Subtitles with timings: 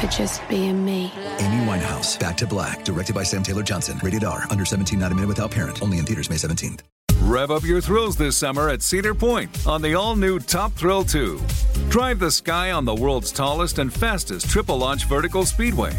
[0.00, 1.12] for just being me.
[1.38, 3.98] Amy Winehouse, Back to Black, directed by Sam Taylor Johnson.
[4.02, 5.82] Rated R, under 17, not a minute without parent.
[5.82, 6.80] Only in theaters May 17th.
[7.22, 11.02] Rev up your thrills this summer at Cedar Point on the all new Top Thrill
[11.02, 11.40] 2.
[11.88, 15.92] Drive the sky on the world's tallest and fastest triple launch vertical speedway.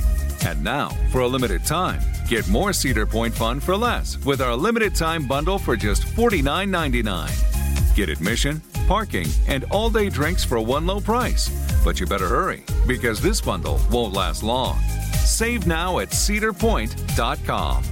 [0.45, 4.55] And now, for a limited time, get more Cedar Point fun for less with our
[4.55, 7.95] limited time bundle for just $49.99.
[7.95, 11.49] Get admission, parking, and all day drinks for one low price.
[11.87, 14.77] But you better hurry because this bundle won't last long.
[15.23, 17.83] Save now at cedarpoint.com.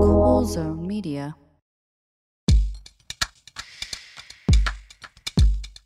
[0.00, 1.36] Cool Zone Media.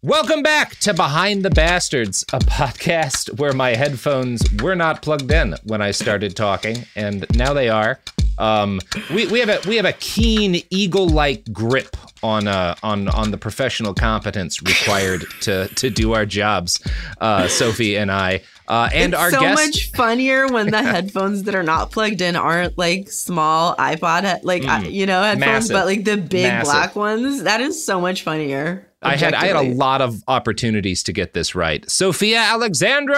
[0.02, 5.56] Welcome back to Behind the Bastards, a podcast where my headphones were not plugged in
[5.64, 7.98] when I started talking, and now they are.
[8.38, 8.80] Um,
[9.12, 13.38] we, we have a we have a keen eagle-like grip on uh, on on the
[13.38, 16.80] professional competence required to to do our jobs.
[17.20, 19.56] Uh, Sophie and I, uh, and it's our so guest.
[19.66, 24.66] much funnier when the headphones that are not plugged in aren't like small iPod, like
[24.66, 25.74] uh, you know headphones, Massive.
[25.74, 26.64] but like the big Massive.
[26.72, 27.42] black ones.
[27.44, 28.85] That is so much funnier.
[29.02, 31.84] I had I had a lot of opportunities to get this right.
[31.86, 33.16] Sofiya Alexandra.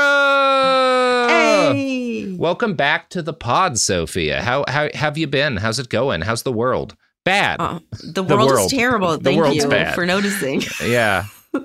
[1.29, 4.41] Hey, Welcome back to the pod, Sofiya.
[4.41, 5.57] How how have you been?
[5.57, 6.23] How's it going?
[6.23, 6.97] How's the world?
[7.25, 7.61] Bad.
[7.61, 8.73] Uh, the The world, world.
[8.73, 9.19] is terrible.
[9.19, 9.95] The Thank you bad.
[9.95, 10.63] for noticing.
[10.85, 11.25] yeah.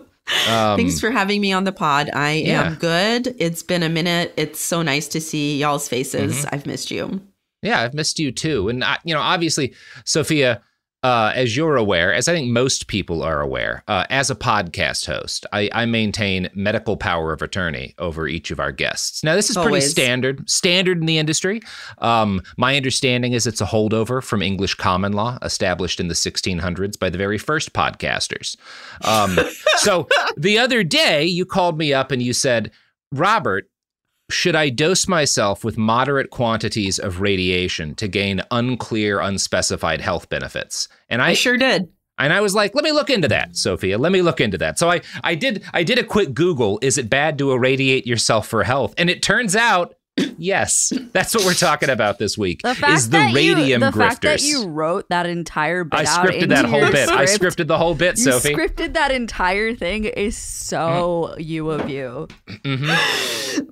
[0.49, 2.09] Um, Thanks for having me on the pod.
[2.13, 2.63] I Yeah.
[2.67, 3.35] am good.
[3.39, 4.33] It's been a minute.
[4.38, 6.38] It's so nice to see y'all's faces.
[6.45, 6.55] Mm-hmm.
[6.55, 7.19] I've missed you.
[7.61, 8.69] Yeah, I've missed you too.
[8.69, 9.73] And, I, you know, obviously,
[10.05, 10.61] Sofiya,
[11.03, 15.05] uh, as you're aware, as I think most people are aware, uh, as a podcast
[15.05, 19.21] host, I, I maintain medical power of attorney over each of our guests.
[19.23, 21.61] Now, this is pretty standard, standard in the industry.
[21.97, 26.97] Um, my understanding is it's a holdover from English common law established in the 1600s
[26.97, 28.55] by the very first podcasters.
[29.03, 29.37] Um,
[29.77, 32.71] so the other day, you called me up and you said,
[33.11, 33.69] Robert,
[34.33, 40.88] should I dose myself with moderate quantities of radiation to gain unclear, unspecified health benefits?
[41.09, 41.89] And I, I sure did.
[42.17, 43.99] and I was like, let me look into that, Sofiya.
[43.99, 44.79] Let me look into that.
[44.79, 48.47] So I I did I did a quick Google, is it bad to irradiate yourself
[48.47, 48.94] for health?
[48.97, 50.94] And it turns out yes.
[51.12, 52.62] That's what we're talking about this week.
[52.62, 53.97] The fact is the that radium you, the grifters.
[53.97, 57.09] fact that you wrote that entire bit I out scripted into that whole your bit.
[57.09, 58.53] I scripted the whole bit, You Sophie.
[58.53, 62.28] scripted that entire thing is so you of you.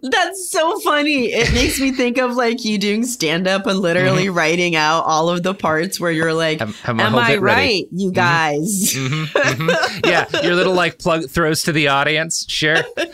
[0.04, 1.26] That's so funny.
[1.32, 5.30] It makes me think of like you doing stand up and literally writing out all
[5.30, 6.72] of the parts where you're like, Mm-hmm.
[6.72, 8.94] Have- have Am I bit ready." right, you guys?
[8.96, 10.06] Mhm, mhm.
[10.06, 12.46] yeah, your little like plug throws to the audience.
[12.48, 12.78] Sure.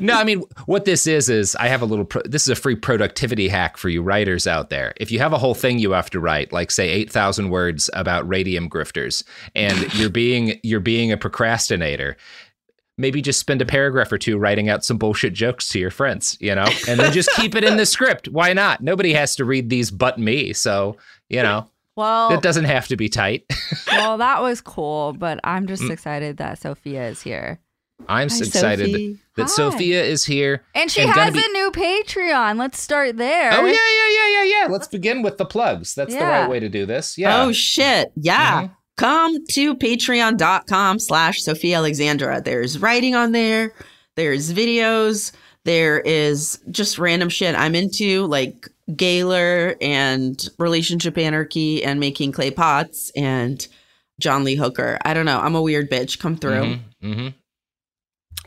[0.00, 2.04] No, I mean what this is is I have a little.
[2.04, 4.94] Pro- this is a free productivity hack for you writers out there.
[4.96, 7.90] If you have a whole thing you have to write, like say eight thousand words
[7.92, 9.22] about radium grifters,
[9.54, 12.16] and you're being you're being a procrastinator.
[13.00, 16.36] Maybe just spend a paragraph or two writing out some bullshit jokes to your friends,
[16.40, 18.26] you know, and then just keep it in the script.
[18.28, 18.80] Why not?
[18.80, 20.52] Nobody has to read these but me.
[20.52, 20.96] So,
[21.28, 23.44] you know, Well, it doesn't have to be tight.
[23.92, 25.90] well, that was cool, but I'm just Mm.
[25.92, 27.60] excited that Sofiya is here.
[28.06, 29.18] I'm Hi, so excited Sophie.
[29.36, 29.48] that Hi.
[29.48, 30.62] Sofiya is here.
[30.74, 32.58] And she And has be- a new Patreon.
[32.58, 33.52] Let's start there.
[33.52, 34.68] Oh yeah, yeah, yeah, yeah, yeah.
[34.72, 35.94] Let's begin with the plugs.
[35.94, 37.18] That's the right way to do this.
[37.18, 37.42] Yeah.
[37.42, 38.12] Oh shit.
[38.16, 38.62] Yeah.
[38.62, 38.70] Mhm.
[38.96, 42.40] Come to patreon.com slash Sofiya Alexandra.
[42.40, 43.72] There's writing on there.
[44.16, 45.32] There's videos.
[45.64, 52.50] There is just random shit I'm into, like Gaylor and relationship anarchy and making clay
[52.50, 53.66] pots and
[54.18, 54.98] John Lee Hooker.
[55.04, 55.38] I don't know.
[55.40, 56.18] I'm a weird bitch.
[56.18, 56.78] Come through.
[57.02, 57.28] hmm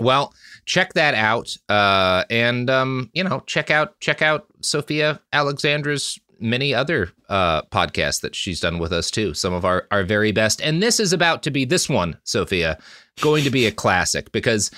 [0.01, 0.33] Well,
[0.65, 6.73] check that out, uh, and um, you know, check out check out Sofiya Alexandra's many
[6.73, 9.33] other uh, podcasts that she's done with us too.
[9.33, 12.79] Some of our our very best, and this is about to be this one, Sofiya,
[13.19, 14.71] going to be a classic because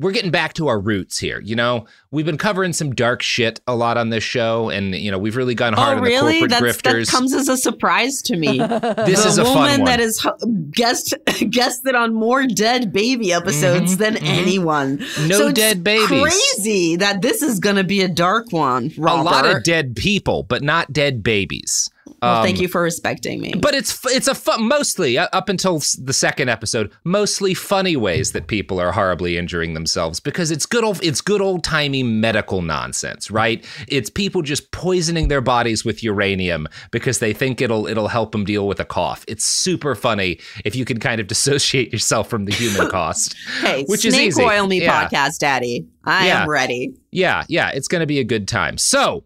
[0.00, 1.40] we're getting back to our roots here.
[1.40, 5.10] You know, we've been covering some dark shit a lot on this show, and you
[5.10, 6.40] know, we've really gone hard oh, on really?
[6.40, 7.06] the corporate That's, grifters.
[7.06, 8.58] that comes as a surprise to me.
[8.58, 9.84] this the is a woman fun one.
[9.84, 10.36] that has ho-
[10.70, 11.14] guest
[11.50, 14.98] guested on more dead baby episodes than anyone.
[14.98, 16.08] Mm-hmm, No So it's dead babies.
[16.08, 18.90] Crazy that this is going to be a dark one.
[18.96, 21.90] a lot of dead people, but not dead babies.
[22.22, 23.54] Well, thank Um, you for respecting me.
[23.58, 28.32] But it's it's a fun, mostly uh, up until the second episode, mostly funny ways
[28.32, 32.62] that people are horribly injuring themselves because it's good old it's good old timey medical
[32.62, 33.64] nonsense, right?
[33.88, 38.44] It's people just poisoning their bodies with uranium because they think it'll it'll help them
[38.44, 39.24] deal with a cough.
[39.28, 43.84] It's super funny if you can kind of dissociate yourself from the human cost, hey,
[43.86, 44.42] which is snake easy.
[44.42, 45.08] oil me Yeah.
[45.08, 45.86] podcast, daddy.
[46.04, 46.42] I Yeah.
[46.42, 46.94] am ready.
[47.12, 48.78] Yeah, yeah, it's going to be a good time.
[48.78, 49.24] So,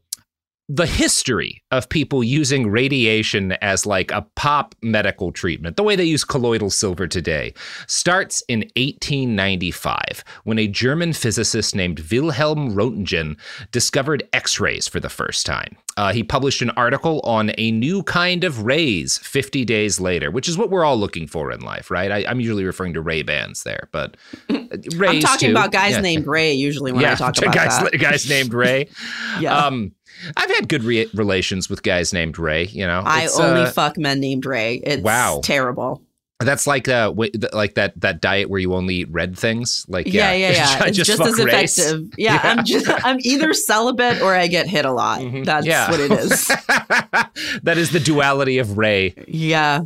[0.69, 6.05] the history of people using radiation as like a pop medical treatment, the way they
[6.05, 7.53] use colloidal silver today,
[7.87, 13.37] starts in 1895 when a German physicist named Wilhelm Röntgen
[13.73, 15.77] discovered X rays for the first time.
[15.97, 20.49] Uh, he published an article on a new kind of rays 50 days later, which
[20.49, 22.11] is what we're all looking for in life, right?
[22.11, 24.17] I, I'm usually referring to Ray Bans there, but
[24.49, 25.53] rays I'm talking too.
[25.53, 26.01] about guys Yeah.
[26.01, 27.99] named Ray usually when I talk about guys, that.
[28.01, 28.89] guys named Ray.
[29.41, 29.57] Yeah.
[29.67, 29.93] Um,
[30.37, 32.65] I've had good re- relations with guys named Ray.
[32.67, 34.77] You know, I It's, only uh, fuck men named Ray.
[34.77, 35.41] It's Wow.
[35.43, 36.03] terrible.
[36.41, 39.87] that's like uh, w- th- like that that diet where you only eat red things.
[39.89, 40.85] Like Yeah, yeah, yeah, yeah.
[40.87, 42.11] It's just, fuck as effective.
[42.19, 45.21] Yeah, I'm just I'm either celibate or I get hit a lot.
[45.21, 45.67] That's Mm-hmm.
[45.67, 45.91] Yeah.
[45.91, 46.47] what it is.
[47.63, 49.15] that is the duality of Ray.
[49.29, 49.83] Yeah.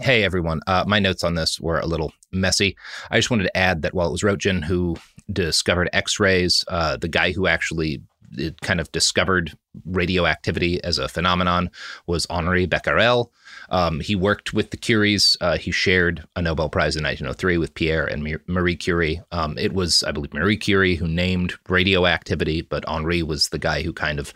[0.00, 2.76] Hey everyone, uh, my notes on this were a little messy.
[3.10, 4.96] I just wanted to add that while it was Roentgen who
[5.30, 8.00] discovered X-rays, uh, the guy who actually
[8.36, 11.70] it kind of discovered radioactivity as a phenomenon
[12.06, 13.30] was Henri Becquerel.
[13.70, 15.36] Um, he worked with the Curies.
[15.40, 19.20] Uh, he shared a Nobel Prize in 1903 with Pierre and Marie Curie.
[19.30, 23.82] Um, it was, I believe, Marie Curie who named radioactivity, but Henri was the guy
[23.82, 24.32] who kind of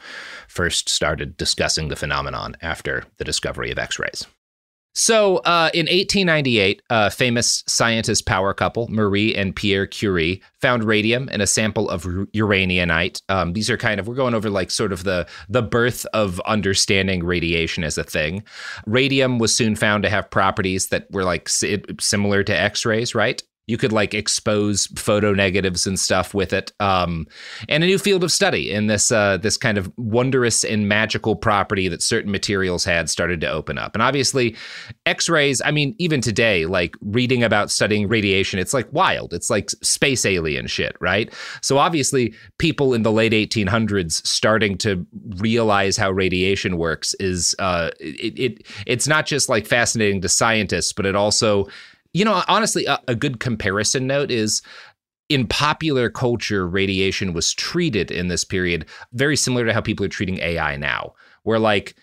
[0.49, 4.27] first started discussing the phenomenon after the discovery of X-rays.
[4.95, 11.31] So, uh, in 1898, a famous scientist power couple, Marie and Pierre Curie, found radium
[11.31, 13.23] in a sample of uraninite.
[13.31, 16.41] Um, these are kind of we're going over like sort of the the birth of
[16.41, 18.45] understanding radiation as a thing.
[18.87, 23.43] Radium was soon found to have properties that were like si- similar to X-rays, right?
[23.67, 27.27] You could like expose photo negatives and stuff with it, um,
[27.69, 31.37] and a new field of study in this uh, this kind of wondrous and magical
[31.37, 33.95] property that certain materials had started to open up.
[33.95, 34.57] And obviously,
[35.07, 35.63] X-rays.
[35.65, 39.33] I mean, even today, like reading about studying radiation, it's like wild.
[39.33, 41.33] It's like space alien shit, right?
[41.61, 45.07] So obviously, people in the late 1800s starting to
[45.37, 50.93] realize how radiation works is uh, it, it it's not just like fascinating to scientists,
[50.93, 51.69] but it also
[52.13, 54.63] you know, honestly, a, a good comparison note is
[55.29, 60.11] in popular culture, radiation was treated in this period very similar to how people are
[60.11, 61.95] treating AI now, where like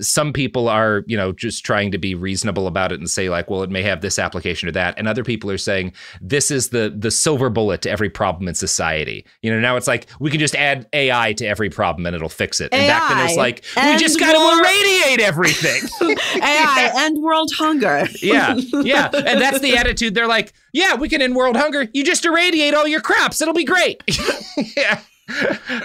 [0.00, 3.50] some people are, you know, just trying to be reasonable about it and say like,
[3.50, 6.68] well, it may have this application or that, and other people are saying this is
[6.68, 9.24] the the silver bullet to every problem in society.
[9.42, 12.28] You know, now it's like we can just add AI to every problem and it'll
[12.28, 12.72] fix it.
[12.72, 15.82] And back then it was AI like we just got to more- irradiate everything.
[16.42, 18.06] AI and world hunger.
[18.22, 19.10] Yeah, yeah.
[19.12, 20.14] And that's the attitude.
[20.14, 21.88] They're like, yeah, we can end world hunger.
[21.92, 23.40] You just irradiate all your crops.
[23.40, 24.02] It'll be great.
[24.76, 25.00] yeah.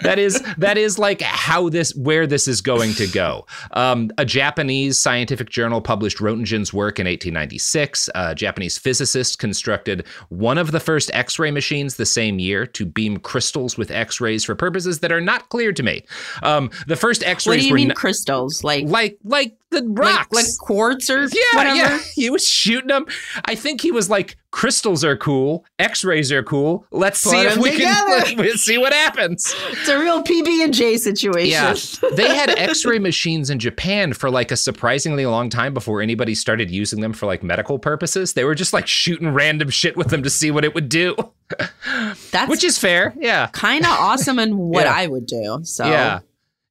[0.04, 3.45] That is that is like how this where this is going to go.
[3.72, 8.09] Um, a Japanese scientific journal published Roentgen's work in 1896.
[8.16, 13.18] A Japanese physicist constructed one of the first X-ray machines the same year to beam
[13.18, 16.04] crystals with X-rays for purposes that are not clear to me.
[16.42, 18.64] Um, the first X-rays do you were mean n- crystals?
[18.64, 21.75] Like like like the like, rocks, like quartz or yeah, whatever?
[21.75, 21.99] yeah.
[22.15, 23.06] He was shooting them.
[23.45, 26.85] I think he was like, crystals are cool, X-rays are cool.
[26.92, 29.53] Let's see Put if 'em we can let's see what happens.
[29.71, 31.51] It's a real PB and J situation.
[31.51, 31.75] Yeah,
[32.15, 36.69] they had X-ray machines in Japan for like a surprisingly long time before anybody started
[36.71, 38.33] using them for like medical purposes.
[38.33, 41.15] They were just like shooting random shit with them to see what it would do,
[42.31, 43.13] That's which is fair.
[43.18, 44.94] Yeah, kind of awesome and what Yeah.
[44.95, 45.59] I would do.
[45.63, 46.19] So yeah,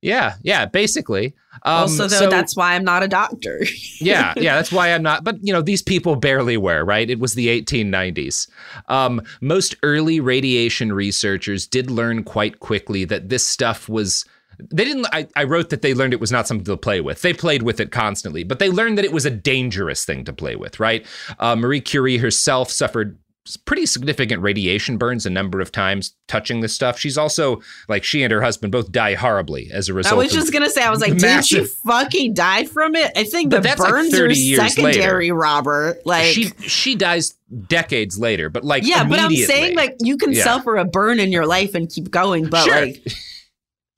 [0.00, 0.66] yeah, yeah.
[0.66, 3.61] Basically, um, also though so- that's why I'm not a doctor.
[4.00, 5.25] yeah, yeah, that's why I'm not.
[5.25, 7.09] But you know, these people barely were, right?
[7.09, 8.49] It was the 1890s.
[8.88, 14.25] Um, most early radiation researchers did learn quite quickly that this stuff was.
[14.73, 15.06] They didn't.
[15.12, 17.23] I, I wrote that they learned it was not something to play with.
[17.23, 20.32] They played with it constantly, but they learned that it was a dangerous thing to
[20.32, 21.04] play with, right?
[21.38, 23.18] Uh, Marie Curie herself suffered
[23.66, 26.99] pretty significant radiation burns a number of times touching this stuff.
[26.99, 30.14] She's also like she and her husband both die horribly as a result.
[30.14, 33.11] I was just gonna say, I was like, did she fucking die from it?
[33.16, 35.99] I think the But like burns 30 are secondary, Robert.
[36.06, 37.34] Like, she she dies
[37.66, 40.44] decades later, but like yeah, but I'm saying like you can Yeah.
[40.44, 42.80] suffer a burn in your life and keep going, but Sure.
[42.87, 43.04] like,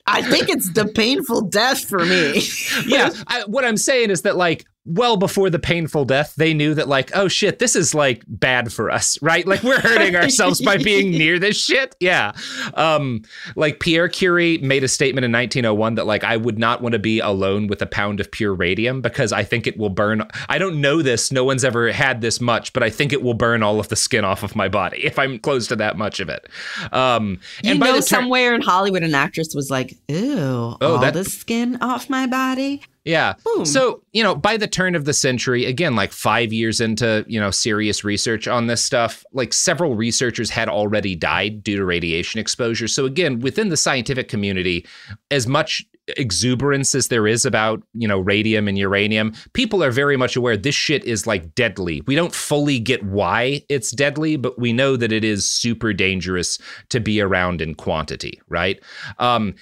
[0.07, 2.43] I think it's the painful death for me.
[2.87, 6.75] yeah, I, what I'm saying is that like well before the painful death, they knew
[6.75, 9.47] that like oh shit, this is like bad for us, right?
[9.47, 11.97] Like we're hurting ourselves by being near this shit.
[12.01, 12.33] Yeah,
[12.75, 13.23] um,
[13.57, 16.99] like Pierre Curie made a statement in 1901 that like I would not want to
[16.99, 20.27] be alone with a pound of pure radium because I think it will burn.
[20.49, 21.33] I don't know this.
[21.33, 23.97] No one's ever had this much, but I think it will burn all of the
[23.97, 26.47] skin off of my body if I'm close to that much of it.
[26.93, 30.39] Um, You and by know, the turn- somewhere in Hollywood, an actress was like, "Ew,
[30.39, 33.35] all Oh, that- the skin off my body." Yeah.
[33.45, 33.67] Boom.
[33.67, 37.39] So, you know, by the turn of the century, again, like five years into, you
[37.39, 42.41] know, serious research on this stuff, like several researchers had already died due to radiation
[42.41, 42.89] exposure.
[42.89, 44.87] So, again, within the scientific community,
[45.31, 45.85] as much
[46.17, 50.57] exuberance as there is about, you know, radium and uranium, people are very much aware
[50.57, 52.03] this shit is like deadly.
[52.07, 56.59] We don't fully get why it's deadly, but we know that it is super dangerous
[56.91, 58.83] to be around in quantity, right?
[59.19, 59.55] Um,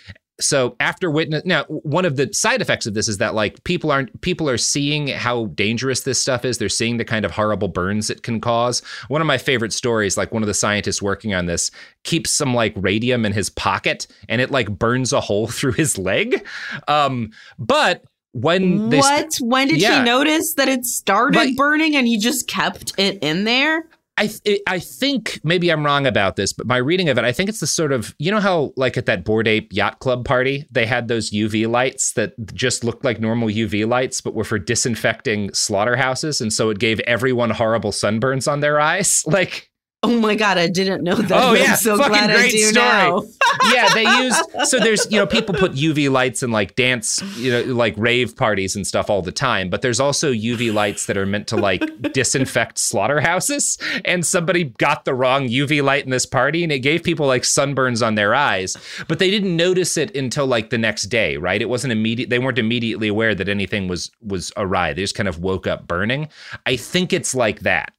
[0.42, 3.90] so after witness now one of the side effects of this is that like people
[3.90, 7.68] aren't people are seeing how dangerous this stuff is they're seeing the kind of horrible
[7.68, 11.32] burns it can cause one of my favorite stories like one of the scientists working
[11.34, 11.70] on this
[12.04, 15.96] keeps some like radium in his pocket and it like burns a hole through his
[15.96, 16.46] leg
[16.88, 18.02] um but
[18.34, 19.37] when they what?
[19.42, 19.99] when did Yeah.
[19.99, 23.84] he notice that it started Like- burning and he just kept it in there?
[24.19, 27.33] I th- I think maybe I'm wrong about this, but my reading of it, I
[27.33, 30.25] think it's the sort of you know how like at that Bored Ape Yacht Club
[30.25, 34.45] party they had those UV lights that just looked like normal UV lights, but were
[34.45, 39.25] for disinfecting slaughterhouses, and so it gave everyone horrible sunburns on their eyes.
[39.33, 39.71] Like,
[40.04, 41.30] Oh my god, I didn't know that.
[41.30, 42.85] Oh, yeah, I'm so fucking glad I great do story.
[42.85, 43.23] now.
[43.73, 47.52] yeah, they used so there's you know people put UV lights in like dance you
[47.52, 51.16] know like rave parties and stuff all the time, but there's also UV lights that
[51.16, 56.26] are meant to like disinfect slaughterhouses, and somebody got the wrong UV light in this
[56.26, 60.16] party, and it gave people like sunburns on their eyes, but they didn't notice it
[60.16, 61.62] until like the next day, right?
[61.62, 64.94] It wasn't immediate; they weren't immediately aware that anything was was awry.
[64.94, 66.28] They just kind of woke up burning.
[66.66, 67.92] I think it's like that.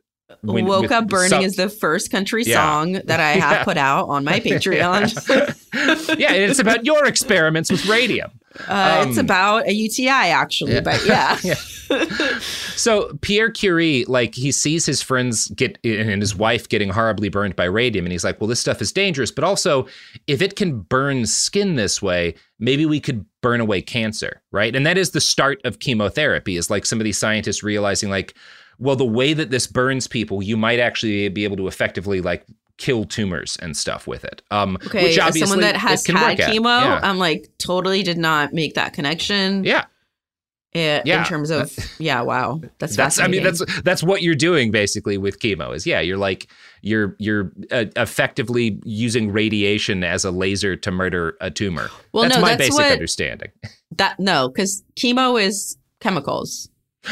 [0.43, 2.55] When- Woke Up Burning is the first country Yeah.
[2.57, 3.63] song that I have Yeah.
[3.69, 5.09] put out on my Patreon.
[6.19, 8.31] yeah, it's about your experiments with radium.
[8.67, 11.37] Uh, it's Um, about a UTI, actually, but yeah.
[12.75, 17.55] So Pierre Curie, like he sees his friends get and his wife getting horribly burned
[17.55, 19.87] by radium, and he's like, "Well, this stuff is dangerous, but also,
[20.27, 24.85] if it can burn skin this way, maybe we could burn away cancer, right?" And
[24.85, 26.57] that is the start of chemotherapy.
[26.57, 28.35] Is like some of these scientists realizing, like,
[28.79, 32.45] well, the way that this burns people, you might actually be able to effectively like
[32.77, 34.41] kill tumors and stuff with it.
[34.51, 36.99] Um, Okay, which as obviously someone that has had chemo, Yeah.
[37.03, 39.63] I'm like totally did not make that connection.
[39.63, 39.85] yeah.
[40.73, 41.19] eh, Yeah.
[41.19, 45.17] In terms of, yeah, wow, that's that's I mean that's that's what you're doing basically
[45.19, 46.47] with chemo is yeah you're like
[46.81, 51.89] you're you're uh, effectively using radiation as a laser to murder a tumor.
[52.11, 53.51] Well, that's no, my that's basic what- understanding.
[53.97, 56.69] that no, because chemo is chemicals.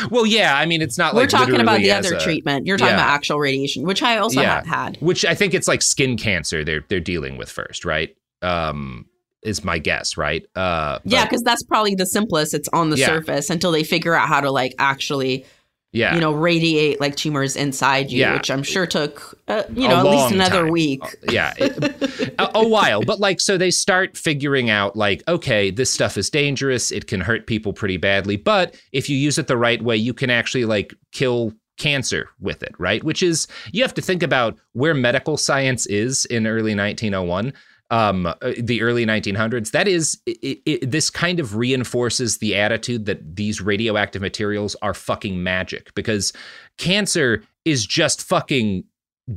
[0.10, 2.66] Well, yeah, I mean it's not like We're like talking about the other a- treatment.
[2.66, 3.02] You're talking yeah.
[3.04, 4.56] about actual radiation, which I also Yeah.
[4.56, 4.98] have had.
[5.02, 8.16] which I think it's like skin cancer they're they're dealing with first, right?
[8.42, 9.06] Um,
[9.44, 10.46] is my guess, right?
[10.56, 12.54] Uh, Yeah, because that's probably the simplest.
[12.54, 13.08] It's on the Yeah.
[13.08, 15.46] surface until they figure out how to like actually,
[15.94, 18.34] yeah, you know, radiate like tumors inside you, Yeah.
[18.36, 20.72] which I'm sure took, uh, you A know, at least another time.
[20.72, 21.02] week.
[21.30, 25.92] yeah it- a, a while but like so they start figuring out like okay this
[25.92, 29.58] stuff is dangerous it can hurt people pretty badly but if you use it the
[29.58, 33.94] right way you can actually like kill cancer with it right which is you have
[33.94, 37.52] to think about where medical science is in early 1901
[37.92, 39.72] um, uh, the early 1900s.
[39.72, 44.94] That is, it, it, this kind of reinforces the attitude that these radioactive materials are
[44.96, 46.34] fucking magic because
[46.78, 48.86] cancer is just fucking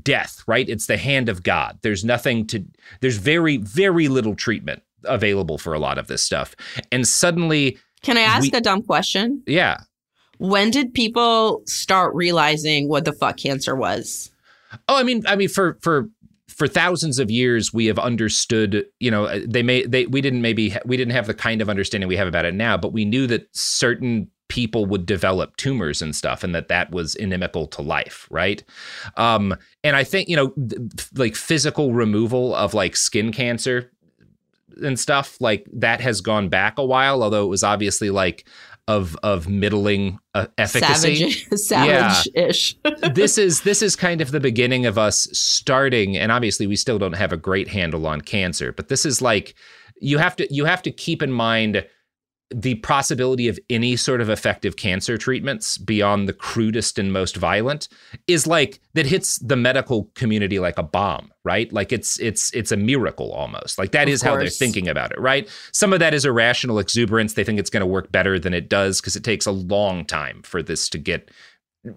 [0.02, 0.68] death, right?
[0.68, 1.78] It's the hand of God.
[1.82, 2.64] There's nothing to,
[3.00, 6.54] there's very, very little treatment available for a lot of this stuff.
[6.90, 9.42] And suddenly, Can I ask We- a dumb question?
[9.46, 9.80] yeah.
[10.38, 14.32] When did people start realizing what the fuck cancer was?
[14.88, 16.08] Oh, I mean, I mean, for, for,
[16.56, 18.86] for thousands of years, we have understood.
[19.00, 22.08] You know, they may they we didn't maybe we didn't have the kind of understanding
[22.08, 26.14] we have about it now, but we knew that certain people would develop tumors and
[26.14, 28.62] stuff, and that that was inimical to life, right?
[29.16, 33.90] Um, and I think you know, th- like physical removal of like skin cancer
[34.82, 38.44] and stuff like that has gone back a while although it was obviously like
[38.86, 41.30] of of middling uh, efficacy.
[41.30, 42.76] Savage, savage-ish.
[43.14, 46.98] this is this is kind of the beginning of us starting, and obviously we still
[46.98, 49.54] don't have a great handle on cancer, but this is like
[50.00, 51.86] you have to you have to keep in mind
[52.54, 57.88] the possibility of any sort of effective cancer treatments beyond the crudest and most violent
[58.26, 61.70] is like that hits the medical community like a bomb right?
[61.72, 63.78] Like it's it's it's a miracle almost.
[63.78, 65.48] Like that Of is how they're thinking about it right?
[65.72, 67.34] Some of that is irrational exuberance.
[67.34, 70.04] They think it's going to work better than it does because it takes a long
[70.04, 71.30] time for this to get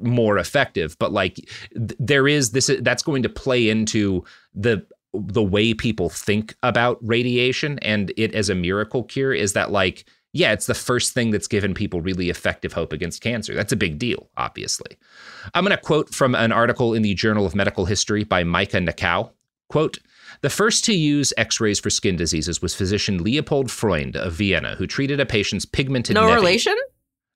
[0.02, 0.98] more effective.
[1.00, 4.24] But like th- there is this that's going to play into
[4.54, 9.72] the the way people think about radiation and it as a miracle cure is that
[9.72, 13.54] like yeah it's the first thing that's given people really effective hope against cancer.
[13.54, 14.98] That's a big deal obviously.
[15.54, 18.86] I'm going to quote from an article in the journal of medical history by Maika
[18.86, 19.32] Nakao.
[19.70, 20.00] Quote
[20.42, 24.86] the first to use x-rays for skin diseases was physician leopold freund of vienna who
[24.86, 26.76] treated a patient's pigmented no nevi- relation?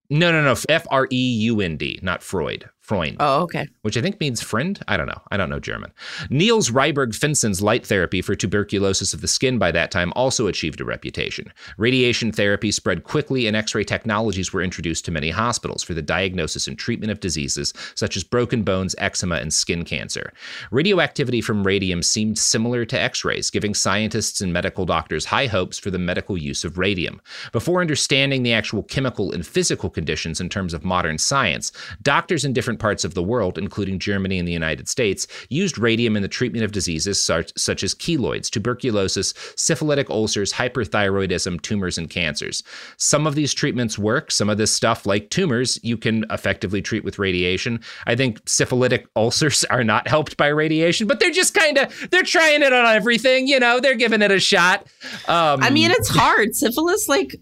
[0.10, 3.68] no no no f-r-e-u-n-d not freud freund Oh, okay.
[3.84, 4.80] which I think means friend.
[4.88, 5.22] I don't know.
[5.32, 5.92] I don't know German.
[6.30, 10.82] Niels Ryberg Finsen's light therapy for tuberculosis of the skin by that time also achieved
[10.82, 11.54] a reputation.
[11.78, 16.02] Radiation therapy spread quickly, and X ray technologies were introduced to many hospitals for the
[16.02, 20.34] diagnosis and treatment of diseases such as broken bones, eczema, and skin cancer.
[20.72, 25.78] Radioactivity from radium seemed similar to X rays, giving scientists and medical doctors high hopes
[25.80, 27.22] for the medical use of radium.
[27.52, 31.72] Before understanding the actual chemical and physical conditions in terms of modern science,
[32.02, 36.16] doctors in different parts of the world, including Germany and the United States, used radium
[36.18, 42.10] in the treatment of diseases such, such as keloids, tuberculosis, syphilitic ulcers, hyperthyroidism, tumors, and
[42.10, 42.64] cancers.
[42.98, 44.32] Some of these treatments work.
[44.32, 47.80] Some of this stuff, like tumors, you can effectively treat with radiation.
[48.08, 52.24] I think syphilitic ulcers are not helped by radiation, but they're just kind of they're
[52.24, 53.48] trying it on everything.
[53.48, 54.88] You know, they're giving it a shot.
[55.28, 56.56] Um, I mean, it's hard.
[56.56, 57.36] Syphilis, like,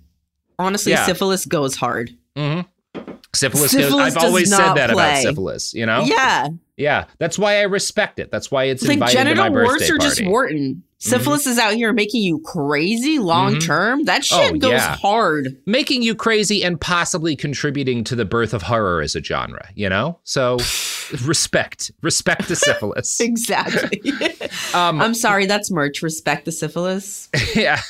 [0.57, 1.05] honestly, Yeah.
[1.05, 2.11] syphilis goes hard.
[2.35, 2.65] mhm.
[3.33, 3.71] Syphilis.
[3.71, 5.73] Syphilis goes, I've always said that about syphilis.
[5.73, 6.49] You know, Yeah.
[6.77, 8.31] Yeah, that's why I respect it.
[8.31, 10.21] That's why it's like invited to my genital birthday warts are just party.
[10.23, 10.31] Mm-hmm.
[10.31, 10.83] Wharton.
[11.01, 14.05] Syphilis is out here making you crazy long term.
[14.05, 14.95] That shit Oh, goes yeah.
[14.95, 15.57] hard.
[15.65, 19.89] Making you crazy and possibly contributing to the birth of horror as a genre, you
[19.89, 20.19] know?
[20.23, 20.57] So
[21.25, 21.91] respect.
[22.01, 23.19] Respect the syphilis.
[23.21, 24.01] Exactly.
[24.73, 26.01] Um, I'm sorry, that's merch.
[26.01, 27.27] Respect the syphilis.
[27.55, 27.81] yeah.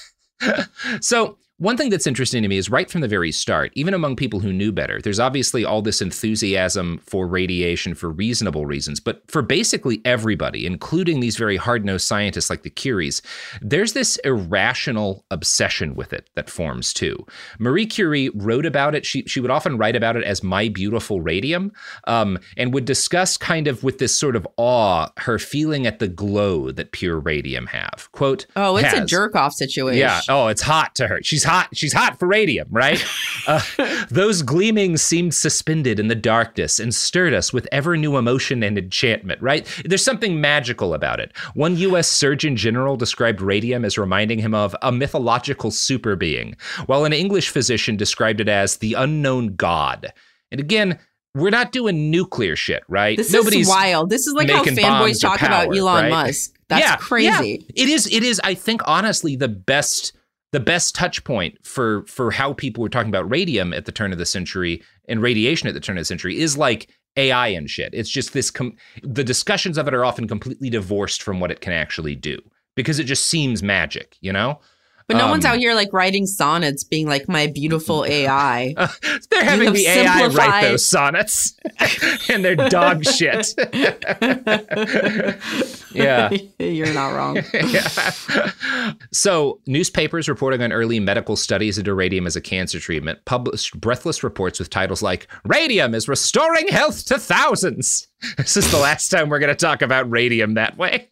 [1.02, 4.16] so one thing that's interesting to me is right from the very start, even among
[4.16, 9.22] people who knew better, there's obviously all this enthusiasm for radiation for reasonable reasons, but
[9.30, 13.22] for basically everybody, including these very hard-nosed scientists like the Curies,
[13.62, 17.26] there's this irrational obsession with it that forms too.
[17.60, 19.06] Marie Curie wrote about it.
[19.06, 21.74] She she would often write about it as my beautiful radium,
[22.08, 26.08] um, and would discuss kind of with this sort of awe her feeling at the
[26.08, 28.08] glow that pure radium have.
[28.14, 30.00] Quote: Oh, it's a jerk off situation.
[30.00, 30.22] Yeah.
[30.30, 31.20] Oh, it's hot to her.
[31.22, 31.70] She's hot.
[31.74, 33.04] She's hot for radium, right?
[33.48, 33.62] uh,
[34.10, 38.78] those gleamings seemed suspended in the darkness and stirred us with ever new emotion and
[38.78, 39.68] enchantment, right?
[39.84, 41.36] There's something magical about it.
[41.56, 42.08] One U.S.
[42.08, 47.50] Surgeon General described radium as reminding him of a mythological super being, while an English
[47.50, 50.14] physician described it as the unknown god.
[50.52, 51.00] And again,
[51.36, 53.18] we're not doing nuclear shit, right?
[53.18, 54.10] This Nobody's is wild.
[54.10, 56.10] This is like how fanboys talk about Elon right?
[56.28, 56.56] Musk.
[56.70, 57.28] That's yeah, crazy.
[57.28, 57.84] yeah.
[57.84, 58.08] It is.
[58.12, 58.40] It is.
[58.44, 60.14] I think honestly the best
[60.52, 64.12] the best touch point for for how people were talking about radium at the turn
[64.12, 67.70] of the century and radiation at the turn of the century is like AI and
[67.70, 67.94] shit.
[67.94, 68.50] It's just this.
[68.52, 72.38] Com- the discussions of it are often completely divorced from what it can actually do
[72.76, 74.18] because it just seems magic.
[74.22, 74.60] You know.
[75.10, 78.76] But no one's Um, out here like writing sonnets, being like my beautiful AI.
[79.32, 81.56] They're having the AI write those sonnets,
[82.30, 83.56] and they're dog shit.
[85.92, 86.30] yeah.
[86.60, 87.38] You're not wrong.
[87.54, 88.52] Yeah.
[89.12, 94.24] so, newspapers reporting on early medical studies into radium as a cancer treatment published breathless
[94.24, 98.08] reports with titles like Radium is restoring health to thousands.
[98.38, 101.10] This is the last time we're going to talk about radium that way.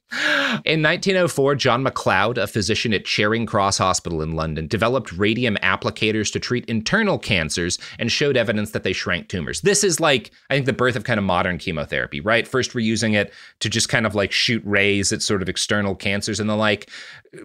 [0.66, 6.32] In 1904, John McLeod, a physician at Charing Cross Hospital in London, developed radium applicators
[6.34, 9.62] to treat internal cancers and showed evidence that they shrank tumors.
[9.62, 12.48] This is like, I think, the birth of kind of modern chemotherapy, right?
[12.48, 15.96] First, we're using it to just kind of like shoot rays at sort of external
[15.96, 16.90] cancers and the like.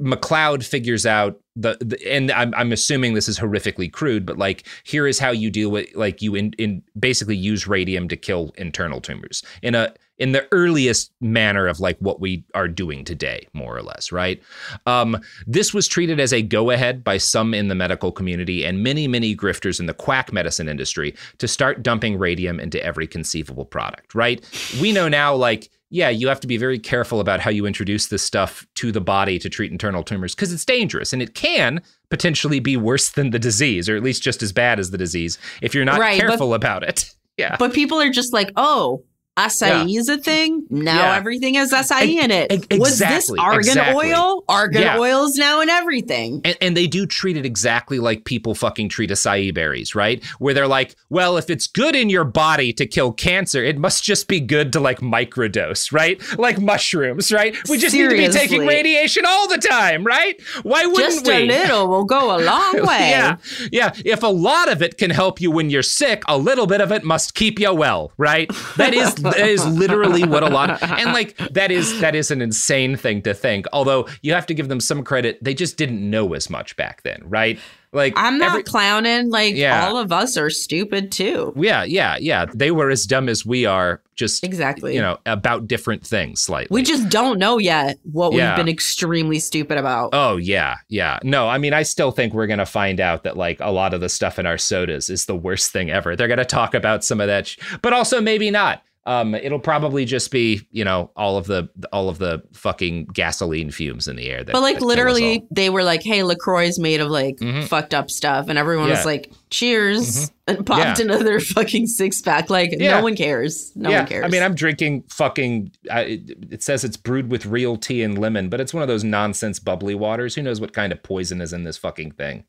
[0.01, 4.67] McLeod figures out the, the and I'm, I'm assuming this is horrifically crude, but like
[4.85, 8.53] here is how you deal with like you in, in basically use radium to kill
[8.57, 9.43] internal tumors.
[9.63, 13.83] In a in the earliest manner of like what we are doing today, more or
[13.83, 14.41] less, right?
[14.87, 18.83] Um, this was treated as a go ahead by some in the medical community and
[18.83, 23.65] many, many grifters in the quack medicine industry to start dumping radium into every conceivable
[23.65, 24.41] product, right?
[24.81, 28.07] We know now, like, yeah, you have to be very careful about how you introduce
[28.07, 31.83] this stuff to the body to treat internal tumors because it's dangerous and it can
[32.11, 35.39] potentially be worse than the disease, or at least just as bad as the disease
[35.61, 37.13] if you're not Right, but- careful about it.
[37.39, 37.57] Yeah.
[37.59, 39.05] But people are just like, oh,
[39.39, 40.65] acai is a thing.
[40.69, 41.17] Now Yeah.
[41.17, 42.53] everything has acai E- in it.
[42.53, 44.13] e- Was this exactly, argan exactly.
[44.13, 44.45] oil?
[44.49, 44.99] Argan Yeah.
[44.99, 46.43] oil is now in everything.
[46.45, 50.23] And, and they do treat it exactly like people fucking treat acai berries, right?
[50.39, 54.05] Where they're like, well, if it's good in your body to kill cancer, it must
[54.05, 56.21] just be good to like microdose, right?
[56.39, 57.57] Like mushrooms, right?
[57.71, 60.39] We just need to be taking radiation all the time, right?
[60.63, 61.33] Why wouldn't Just we?
[61.33, 63.11] a little will go a long way.
[63.11, 63.37] Yeah,
[63.73, 63.93] yeah.
[64.05, 66.93] If a lot of it can help you when you're sick, a little bit of
[66.93, 68.51] it must keep you well, right?
[68.77, 70.83] That is that is literally what a lot.
[70.83, 73.67] and like that is that is an insane thing to think.
[73.73, 77.03] Although you have to give them some credit, they just didn't know as much back
[77.03, 77.59] then, right?
[77.95, 79.29] Like I'm not every- clowning.
[79.31, 79.87] Like Yeah.
[79.87, 81.53] all of us are stupid too.
[81.57, 82.47] yeah, yeah, yeah.
[82.55, 84.95] They were as dumb as we are, just Exactly.
[84.95, 86.75] you know, about different things slightly.
[86.75, 88.49] We just don't know yet what Yeah.
[88.57, 90.11] we've been extremely stupid about.
[90.15, 91.19] Oh yeah, yeah.
[91.23, 94.01] No, I mean I still think we're gonna find out that like a lot of
[94.01, 96.17] the stuff in our sodas is the worst thing ever.
[96.17, 98.83] They're gonna talk about some of that, sh- but also maybe not.
[99.05, 103.73] Um, it'll probably just be you know all of the all of the fucking gasoline
[103.73, 104.45] fumes in the air.
[104.45, 107.65] That, but like literally, they were like, "Hey, Lacroix is made of like Mhm.
[107.65, 108.95] fucked up stuff," and everyone Yeah.
[108.99, 111.05] was like, "Cheers!" and popped Yeah.
[111.07, 112.49] another fucking six pack.
[112.49, 112.99] Like Yeah.
[112.99, 113.73] no one cares.
[113.75, 114.25] No one cares.
[114.25, 115.73] I mean, I'm drinking fucking.
[115.93, 116.21] Uh, it,
[116.53, 119.59] it says it's brewed with real tea and lemon, but it's one of those nonsense
[119.59, 120.37] bubbly waters.
[120.37, 122.45] Who knows what kind of poison is in this fucking thing?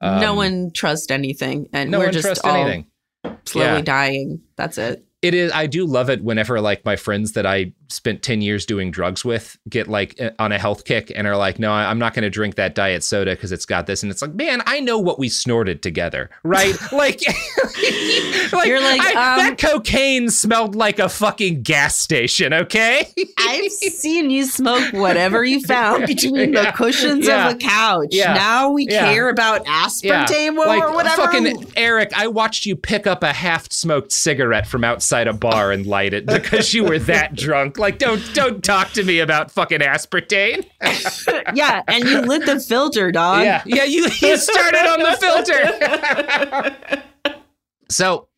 [0.00, 2.86] no Um, one trusts anything, and No we're just all anything.
[3.44, 4.42] slowly dying.
[4.56, 5.04] That's it.
[5.26, 8.66] It is i do love it whenever like my friends that i spent 10 years
[8.66, 11.98] doing drugs with get like uh, on a health kick and are like no i'm
[11.98, 14.62] not going to drink that diet soda because it's got this and it's like man
[14.66, 17.20] i know what we snorted together right like,
[18.52, 23.70] like, You're like, I- um, that cocaine smelled like a fucking gas station okay I've
[23.72, 26.70] seen you smoke whatever you found between Yeah.
[26.70, 27.48] the cushions Yeah.
[27.48, 28.08] of the couch.
[28.10, 28.34] Yeah.
[28.34, 31.22] Now we care about aspartame or like whatever.
[31.22, 35.86] fucking Eric, I watched you pick up a half-smoked cigarette from outside a bar and
[35.86, 37.75] light it because you were that drunk.
[37.78, 40.66] Like, don't don't talk to me about fucking aspartame.
[41.54, 43.44] yeah, and you lit the filter, dog.
[43.44, 47.02] yeah, yeah, you you started on the filter.
[47.88, 48.28] so.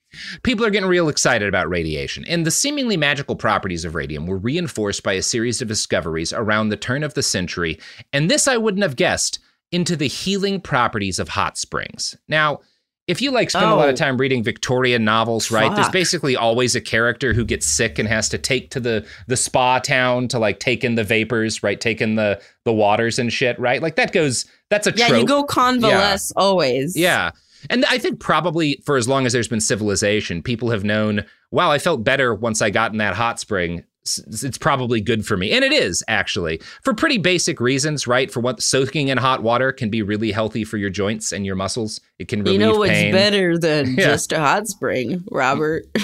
[0.43, 4.39] People are getting real excited about radiation, and the seemingly magical properties of radium were
[4.39, 7.79] reinforced by a series of discoveries around the turn of the century,
[8.13, 9.39] and this I wouldn't have guessed
[9.71, 12.17] into the healing properties of hot springs.
[12.27, 12.61] Now,
[13.09, 13.97] if you like spend a lot of Oh.
[13.97, 15.75] time reading Victorian novels, right?
[15.75, 19.37] There's basically always a character who gets sick and has to take to the the
[19.37, 21.81] spa town to like take in the vapors, right?
[21.81, 23.83] Take in the the waters and shit, right?
[23.83, 25.21] Like that goes that's a Yeah, trope.
[25.21, 26.97] you go convalesce always.
[26.97, 27.31] Yeah.
[27.71, 31.71] And I think probably for as long as there's been civilization, people have known, wow,
[31.73, 33.83] I felt better once I got in that hot spring.
[34.05, 35.53] It's probably good for me.
[35.53, 38.31] And it is actually for pretty basic reasons, right?
[38.31, 41.57] For what soaking in hot water can be really healthy for your joints and your
[41.57, 42.01] muscles.
[42.19, 43.13] It can relieve You know what's pain.
[43.13, 44.07] better than Yeah.
[44.07, 45.85] just a hot spring, Robert?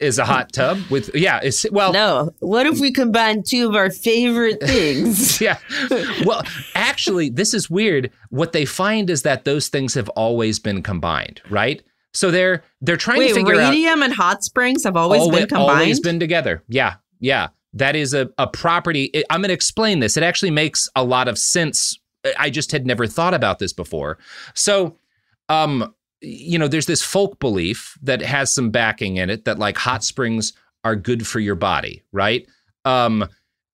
[0.00, 2.30] Is a hot tub with, yeah, it's, well, no.
[2.38, 5.40] What if we combine two of our favorite things?
[5.40, 5.58] yeah.
[6.24, 6.44] Well,
[6.76, 8.12] actually, this is weird.
[8.30, 11.82] What they find is that those things have always been combined, right?
[12.14, 15.32] So they're they're trying Wait, to figure out radium and hot springs have always Alwa-
[15.32, 15.80] been combined.
[15.80, 16.62] Always been together.
[16.68, 17.48] Yeah, yeah.
[17.74, 19.12] That is a, a property.
[19.30, 20.16] I'm going to explain this.
[20.16, 21.98] It actually makes a lot of sense.
[22.38, 24.18] I just had never thought about this before.
[24.54, 24.96] So,
[25.48, 29.76] um, you know, there's this folk belief that has some backing in it that like
[29.76, 30.52] hot springs
[30.82, 32.46] are good for your body, right?
[32.84, 33.28] Um,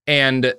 [0.07, 0.55] and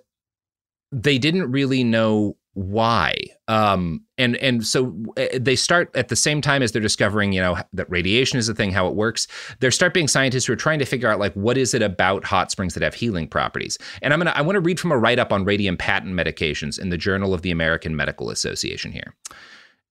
[0.91, 3.13] they didn't really know why?
[3.47, 7.41] Um and and so uh, they start at the same time as they're discovering you
[7.41, 9.27] know that radiation is a thing how it works.
[9.59, 12.25] There start being scientists who are trying to figure out like what is it about
[12.25, 13.77] hot springs that have healing properties?
[14.01, 16.89] And i'm gonna i want to read from a write-up on radium patent medications in
[16.89, 19.13] the journal of the american medical association here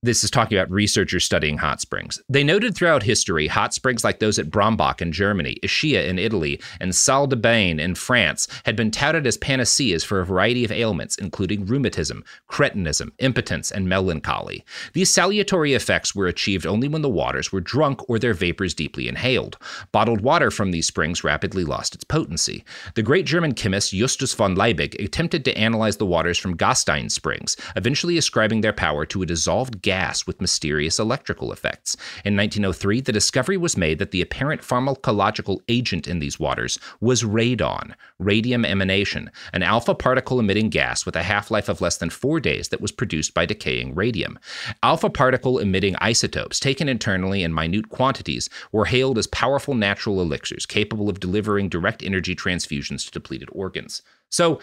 [0.05, 2.21] this is talking about researchers studying hot springs.
[2.29, 6.61] They noted throughout history hot springs like those at Brambach in Germany, Ischia in Italy,
[6.79, 10.71] and Salle de Bain in France had been touted as panaceas for a variety of
[10.71, 14.63] ailments, including rheumatism, cretinism, impotence, and melancholy.
[14.93, 19.09] These salutary effects were achieved only when the waters were drunk or their vapors deeply
[19.09, 19.57] inhaled.
[19.91, 22.63] Bottled water from these springs rapidly lost its potency.
[22.95, 27.57] The great German chemist Justus von Liebig attempted to analyze the waters from Gastein springs,
[27.75, 31.97] eventually ascribing their power to a dissolved gas gas with mysterious electrical effects.
[32.25, 37.23] In 1903, the discovery was made that the apparent pharmacological agent in these waters was
[37.23, 42.11] radon, radium emanation, an alpha particle emitting gas with a half life of less than
[42.11, 44.37] four days that was produced by decaying radium.
[44.83, 50.67] Alpha particle emitting isotopes, taken internally in minute quantities, were hailed as powerful natural elixirs
[50.67, 54.03] capable of delivering direct energy transfusions to depleted organs.
[54.35, 54.61] So,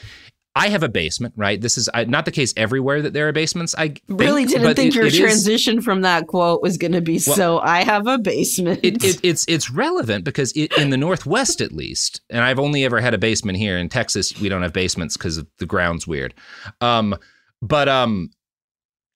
[0.54, 1.60] I have a basement, right?
[1.62, 3.74] This is not the case everywhere that there are basements.
[3.76, 6.92] I think, really didn't think it- your it is- transition from that quote was going
[6.92, 8.82] to be so I have a basement.
[8.84, 13.00] it, it, it's it's relevant because in the Northwest, at least, and I've only ever
[13.00, 14.38] had a basement here in Texas.
[14.42, 16.34] We don't have basements because the ground's weird.
[16.82, 17.16] Um,
[17.62, 18.32] but um,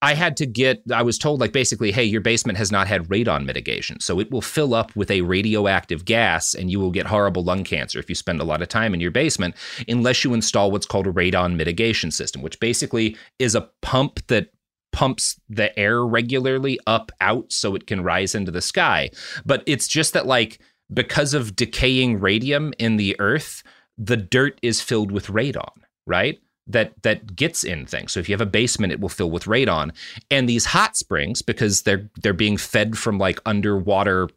[0.05, 0.83] I had to get.
[0.93, 4.29] I was told like basically, hey, your basement has not had radon mitigation, so it
[4.29, 8.07] will fill up with a radioactive gas, and you will get horrible lung cancer if
[8.07, 9.55] you spend a lot of time in your basement,
[9.87, 14.49] unless you install what's called a radon mitigation system, which basically is a pump that
[14.91, 19.09] pumps the air regularly up out so it can rise into the sky.
[19.43, 20.59] But it's just that like
[20.93, 23.63] because of decaying radium in the earth,
[23.97, 26.39] the dirt is filled with radon, right?
[26.67, 28.11] That that gets in things.
[28.11, 29.91] So if you have a basement, it will fill with radon.
[30.31, 34.29] And these hot springs, because they're they're being fed from like underwater,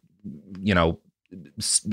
[0.61, 0.99] you know,
[1.57, 1.85] s-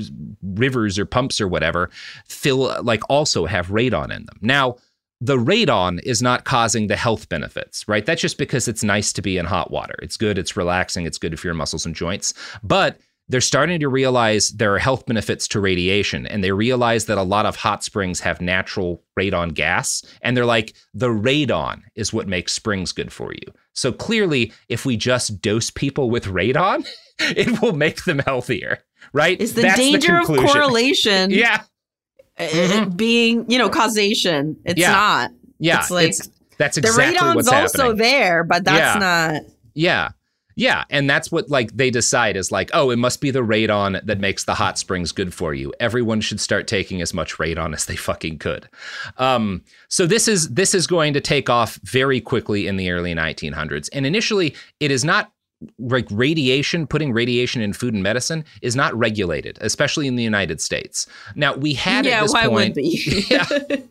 [0.43, 1.89] rivers or pumps or whatever,
[2.27, 4.37] fill like also have radon in them.
[4.41, 4.75] Now,
[5.19, 8.05] the radon is not causing the health benefits, right?
[8.05, 9.95] That's just because it's nice to be in hot water.
[10.01, 12.35] It's good, it's relaxing, it's good for your muscles and joints.
[12.61, 17.17] But they're starting to realize there are health benefits to radiation, and they realize that
[17.17, 20.01] a lot of hot springs have natural radon gas.
[20.21, 23.51] And they're like, the radon is what makes springs good for you.
[23.73, 26.87] So clearly, if we just dose people with radon,
[27.19, 28.79] it will make them healthier,
[29.13, 29.39] right?
[29.41, 30.47] It's the That's danger of conclusion.
[30.53, 31.63] correlation Yeah.
[32.39, 34.57] uh, being, you know, causation.
[34.65, 34.91] It's Yeah.
[34.91, 35.31] not.
[35.59, 35.79] Yeah.
[35.79, 36.13] It's like
[36.57, 37.97] that's exactly the radon's also happening.
[37.97, 38.99] there, but that's Yeah.
[38.99, 39.41] not.
[39.73, 40.09] Yeah.
[40.57, 40.85] Yeah.
[40.89, 44.19] And that's what like they decide is like, oh, it must be the radon that
[44.19, 45.71] makes the hot springs good for you.
[45.79, 48.67] Everyone should start taking as much radon as they fucking could.
[49.17, 53.13] Um, so this is this is going to take off very quickly in the early
[53.13, 53.87] 1900s.
[53.93, 55.31] And initially, it is not
[55.79, 60.61] like radiation, putting radiation in food and medicine is not regulated, especially in the United
[60.61, 61.07] States.
[61.35, 63.25] Now we had Yeah, at this why point, would be?
[63.29, 63.45] yeah.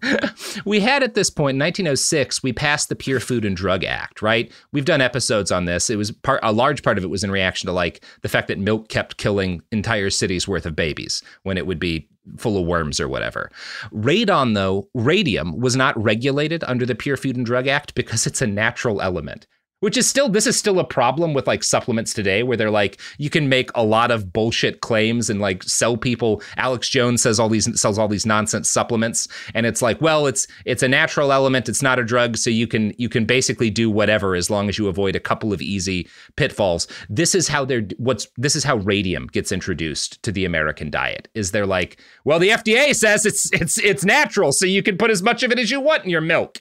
[0.64, 4.22] we had at this point in 1906 we passed the pure food and drug act
[4.22, 7.24] right we've done episodes on this it was part a large part of it was
[7.24, 11.22] in reaction to like the fact that milk kept killing entire cities worth of babies
[11.42, 13.50] when it would be full of worms or whatever
[13.92, 18.42] radon though radium was not regulated under the pure food and drug act because it's
[18.42, 19.46] a natural element
[19.80, 23.00] which is still this is still a problem with like supplements today where they're like
[23.18, 26.42] you can make a lot of bullshit claims and like sell people.
[26.56, 29.28] Alex jones says all these sells all these nonsense supplements.
[29.54, 31.68] And it's like well it's it's a natural element.
[31.68, 32.36] It's not a drug.
[32.36, 35.52] So you can you can basically do whatever as long as you avoid a couple
[35.52, 36.88] of easy pitfalls.
[37.10, 41.28] This is how they're what's this is how radium gets introduced to the american diet
[41.34, 44.52] is they're like well the fda says it's it's it's natural.
[44.52, 46.60] So you can put as much of it as you want in your milk.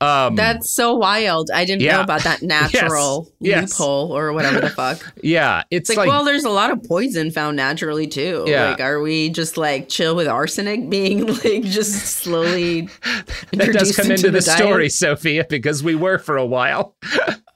[0.00, 1.50] Um That's so wild.
[1.54, 1.96] I didn't Yeah.
[1.96, 3.70] know about that natural Yes.
[3.78, 5.00] loophole or whatever the fuck.
[5.22, 8.44] yeah it's It's like, well, there's a lot of poison found naturally too.
[8.46, 8.70] Yeah.
[8.70, 12.82] Like, are we just like chill with arsenic being like just slowly
[13.52, 14.58] that does come into the, diet?
[14.58, 16.94] story, Sofiya, because we were for a while.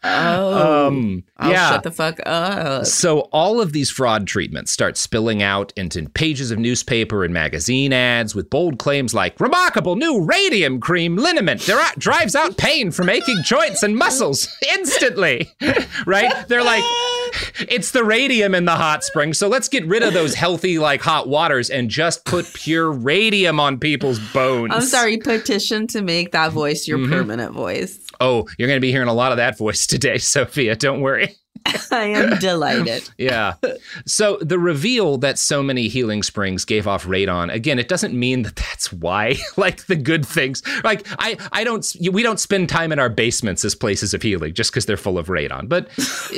[0.06, 1.70] Oh, Um, I'll yeah.
[1.70, 2.84] shut the fuck up.
[2.86, 7.92] So all of these fraud treatments start spilling out into pages of newspaper and magazine
[7.92, 13.08] ads with bold claims like "remarkable new radium cream liniment dri- drives out pain from
[13.08, 15.50] aching joints and muscles instantly."
[16.06, 16.46] right?
[16.48, 16.84] They're like,
[17.68, 21.00] "It's the radium in the hot spring, so let's get rid of those healthy like
[21.02, 26.32] hot waters and just put pure radium on people's bones." I'm sorry, petition to make
[26.32, 27.12] that voice your Mm-hmm.
[27.12, 27.98] permanent voice.
[28.20, 30.78] Oh, you're going to be hearing a lot of that voice today, Sofiya.
[30.78, 31.34] Don't worry.
[31.90, 33.08] I am delighted.
[33.18, 33.54] Yeah.
[34.06, 38.42] So the reveal that so many healing springs gave off radon, again, it doesn't mean
[38.42, 39.36] that that's why.
[39.56, 43.64] like the good things, like I, I don't, we don't spend time in our basements
[43.64, 45.68] as places of healing just because they're full of radon.
[45.68, 45.88] But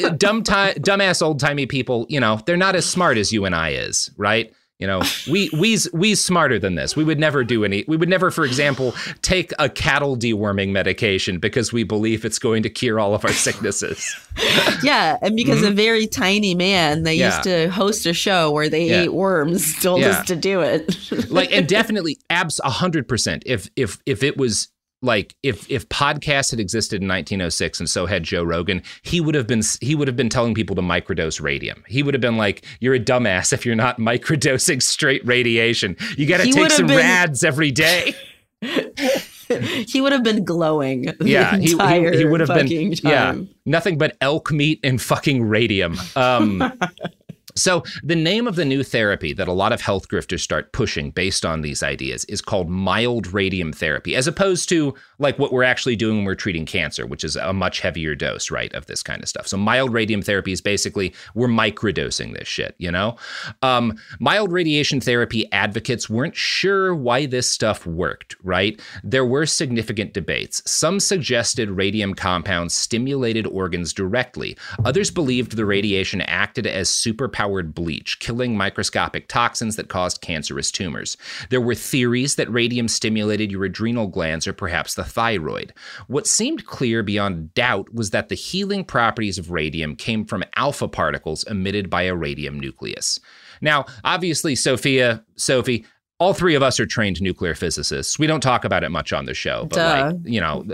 [0.05, 3.44] uh, dumb, ti- dumbass old timey people, you know, they're not as smart as you
[3.44, 4.52] and I is, right?
[4.78, 6.94] You know, we we's we's smarter than this.
[6.94, 7.84] We would never do any.
[7.88, 12.62] We would never, for example, take a cattle deworming medication because we believe it's going
[12.64, 14.14] to cure all of our sicknesses.
[14.82, 17.20] Yeah, and because a very tiny man, they Mm-hmm.
[17.20, 17.26] Yeah.
[17.30, 19.02] used to host a show where they Yeah.
[19.04, 20.08] ate worms, told Yeah.
[20.18, 21.30] us to do it.
[21.30, 24.68] like and definitely abs a hundred percent if if if it was
[25.02, 29.35] like if if podcasts had existed in 1906 and so had Joe Rogan, he would
[29.35, 31.85] have been he would have been telling people to microdose radium.
[31.87, 35.96] He would have been like, "You're a dumbass if you're not microdosing straight radiation.
[36.16, 38.14] You got to take some been- rads every day."
[39.87, 41.12] he would have been glowing.
[41.20, 45.00] yeah, he, entire he, he would have been fucking yeah, nothing but elk meat and
[45.00, 45.96] fucking radium.
[46.16, 46.78] Um,
[47.56, 51.10] so the name of the new therapy that a lot of health grifters start pushing
[51.10, 55.62] based on these ideas is called mild radium therapy, as opposed to like what we're
[55.62, 59.02] actually doing when we're treating cancer, which is a much heavier dose, right, of this
[59.02, 59.46] kind of stuff.
[59.46, 63.16] So mild radium therapy is basically we're microdosing this shit, you know.
[63.62, 68.80] Um, mild radiation therapy advocates weren't sure why this stuff worked, right?
[69.02, 70.62] There were significant debates.
[70.70, 74.56] Some suggested radium compounds stimulated organs directly.
[74.84, 76.88] Others believed the radiation acted as
[77.46, 81.16] superpowered bleach, killing microscopic toxins that caused cancerous tumors.
[81.50, 85.72] There were theories that radium stimulated your adrenal glands or perhaps the thyroid.
[86.06, 90.88] What seemed clear beyond doubt was that the healing properties of radium came from alpha
[90.88, 93.20] particles emitted by a radium nucleus.
[93.61, 95.87] Now, obviously, Sofiya, Sophie,
[96.18, 98.18] all three of us are trained nuclear physicists.
[98.18, 100.12] We don't talk about it much on the show, but Duh.
[100.12, 100.64] like, you know,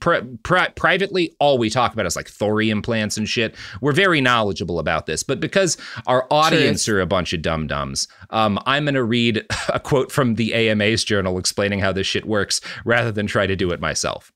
[0.00, 3.54] pri- pri- privately, all we talk about is like thorium plants and shit.
[3.80, 5.76] We're very knowledgeable about this, but because
[6.06, 10.10] our audience are a bunch of dum dums, um, I'm going to read a quote
[10.10, 13.80] from the AMA's journal explaining how this shit works rather than try to do it
[13.80, 14.32] myself.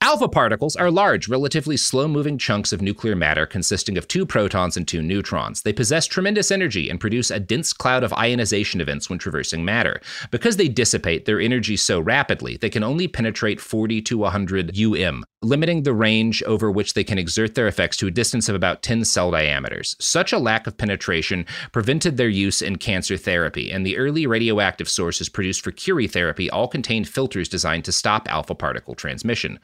[0.00, 4.76] Alpha particles are large, relatively slow moving chunks of nuclear matter consisting of two protons
[4.76, 5.62] and two neutrons.
[5.62, 10.00] They possess tremendous energy and produce a dense cloud of ionization events when traversing matter.
[10.30, 15.24] Because they dissipate their energy so rapidly, they can only penetrate 40 to 100 UM,
[15.46, 18.82] limiting the range over which they can exert their effects to a distance of about
[18.82, 19.96] 10 cell diameters.
[19.98, 24.88] Such a lack of penetration prevented their use in cancer therapy, and the early radioactive
[24.88, 29.58] sources produced for Curie therapy all contained filters designed to stop alpha particle transmission.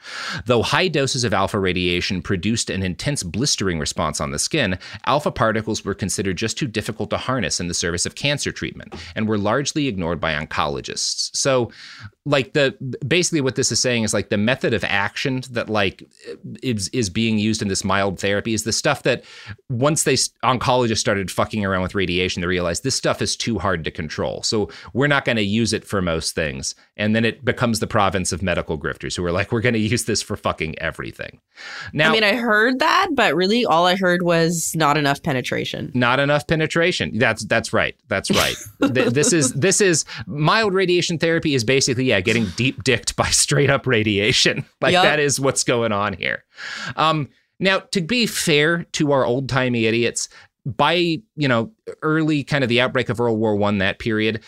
[0.45, 5.31] Though high doses of alpha radiation produced an intense blistering response on the skin, alpha
[5.31, 9.27] particles were considered just too difficult to harness in the service of cancer treatment and
[9.27, 11.35] were largely ignored by oncologists.
[11.35, 11.71] So,
[12.25, 12.71] like the
[13.05, 16.03] basically what this is saying is like the method of action that like
[16.61, 19.23] is is being used in this mild therapy is the stuff that
[19.69, 23.83] once they oncologists started fucking around with radiation they realized this stuff is too hard
[23.83, 24.41] to control.
[24.43, 26.75] So we're not going to use it for most things.
[26.95, 29.79] And then it becomes the province of medical grifters who are like we're going to
[29.79, 31.41] use this for fucking everything.
[31.91, 35.91] Now I mean, I heard that, but really all I heard was not enough penetration.
[35.93, 37.17] not enough penetration.
[37.17, 37.97] That's that's right.
[38.07, 38.55] That's right.
[38.93, 43.27] Th- this is this is mild radiation therapy is basically yeah getting deep dicked by
[43.29, 45.03] straight up radiation like Yup.
[45.03, 46.43] that is what's going on here
[46.95, 47.27] um
[47.59, 50.29] now to be fair to our old timey idiots
[50.65, 51.71] by you know
[52.03, 54.43] early kind of the outbreak of world war one that period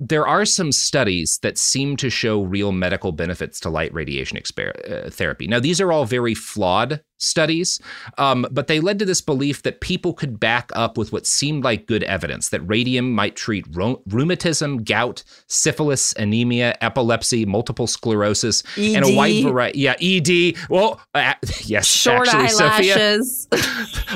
[0.00, 5.06] there are some studies that seem to show real medical benefits to light radiation exper-
[5.06, 5.46] uh, therapy.
[5.46, 7.78] Now, these are all very flawed studies,
[8.16, 11.64] um, but they led to this belief that people could back up with what seemed
[11.64, 18.62] like good evidence that radium might treat ro- rheumatism, gout, syphilis, anemia, epilepsy, multiple sclerosis,
[18.78, 19.80] and a wide variety.
[19.80, 20.56] Yeah, ED.
[20.70, 21.34] Well, uh,
[21.64, 23.48] yes, Short actually, Sofiya eyelashes.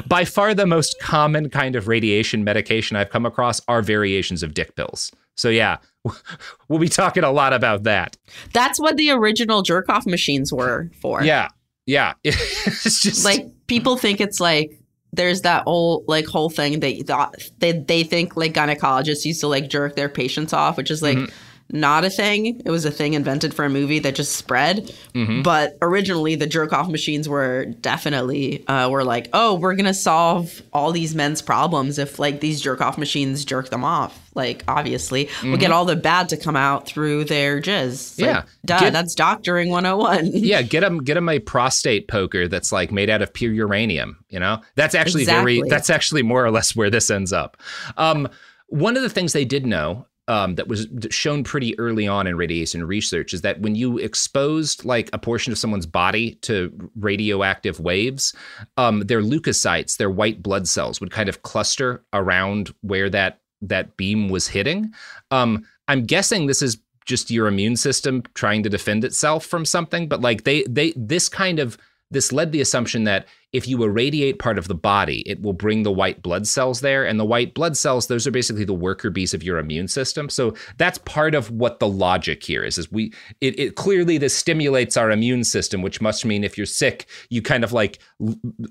[0.06, 4.54] by far the most common kind of radiation medication I've come across are variations of
[4.54, 5.12] dick pills.
[5.36, 5.78] So yeah,
[6.68, 8.16] we'll be talking a lot about that.
[8.52, 11.22] That's what the original jerk off machines were for.
[11.22, 11.48] Yeah,
[11.86, 12.14] yeah.
[12.24, 14.78] It's just Like people think it's like
[15.12, 19.48] there's that old like whole thing they thought they they think like gynecologists used to
[19.48, 21.32] like jerk their patients off, which is like Mm-hmm.
[21.74, 22.62] Not a thing.
[22.64, 24.94] It was a thing invented for a movie that just spread.
[25.14, 25.42] Mm-hmm.
[25.42, 30.62] But originally the jerk off machines were definitely uh were like, oh, we're gonna solve
[30.72, 34.20] all these men's problems if like these jerk off machines jerk them off.
[34.36, 38.20] Like obviously we'll get all the bad to come out through their jizz.
[38.20, 38.24] Like, Mm-hmm.
[38.24, 38.42] Yeah.
[38.64, 40.30] duh, Get- that's doctoring 101.
[40.32, 44.24] yeah, get them get them a prostate poker that's like made out of pure uranium.
[44.28, 47.56] You know, that's actually very that's actually more or less where this ends up.
[47.96, 48.28] Um,
[48.68, 50.06] one of the things they did know.
[50.26, 54.82] Um, that was shown pretty early on in radiation research is that when you exposed
[54.82, 58.34] like a portion of someone's body to radioactive waves,
[58.78, 63.98] um, their leukocytes, their white blood cells, would kind of cluster around where that that
[63.98, 64.92] beam was hitting.
[65.30, 70.08] Um, I'm guessing this is just your immune system trying to defend itself from something,
[70.08, 71.76] but like they they this kind of
[72.14, 75.84] this led the assumption that if you irradiate part of the body, it will bring
[75.84, 77.06] the white blood cells there.
[77.06, 80.28] And the white blood cells, those are basically the worker bees of your immune system.
[80.28, 84.36] So that's part of what the logic here is, is we it, it clearly this
[84.36, 88.00] stimulates our immune system, which must mean if you're sick, you kind of like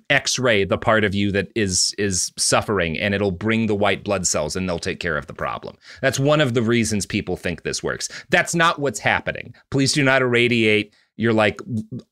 [0.10, 4.28] x-ray the part of you that is is suffering and it'll bring the white blood
[4.28, 5.78] cells and they'll take care of the problem.
[6.02, 8.10] That's one of the reasons people think this works.
[8.32, 9.56] That's not what's happening.
[9.72, 11.62] Please do not irradiate your like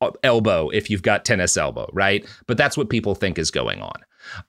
[0.02, 2.26] uh, elbow if you've got tennis elbow, right?
[2.48, 3.94] But that's what people think is going on.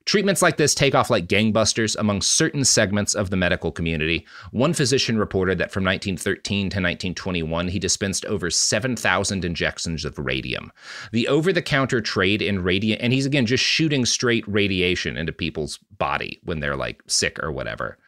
[0.05, 4.27] Treatments like this take off like gangbusters among certain segments of the medical community.
[4.51, 10.73] One physician reported that from 1913 to 1921, he dispensed over 7,000 injections of radium.
[11.13, 15.33] The over the counter trade in radium, and he's again just shooting straight radiation into
[15.33, 17.99] people's body when they're like sick or whatever.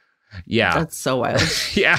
[0.46, 0.78] Yeah.
[0.78, 1.42] That's so wild.
[1.74, 1.98] yeah.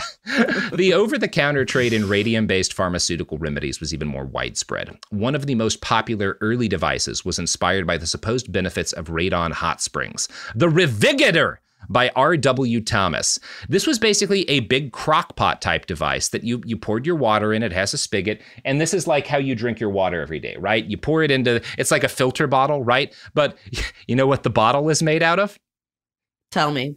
[0.74, 4.98] the over the counter trade in radium based pharmaceutical remedies was even more widespread.
[5.10, 9.52] One of the most popular early devices was inspired by the supposed benefits of radon
[9.52, 11.60] hot springs, the Revigator
[11.90, 12.82] by R.W.
[12.82, 13.40] Thomas.
[13.70, 17.54] This was basically a big crock pot type device that you you poured your water
[17.54, 17.64] in.
[17.64, 20.56] It has a spigot, and this is like how you drink your water every day,
[20.58, 20.86] right?
[20.86, 23.14] You pour it into it's like a filter bottle, right?
[23.34, 23.58] But
[24.08, 25.58] you know what the bottle is made out of?
[26.52, 26.96] Tell me.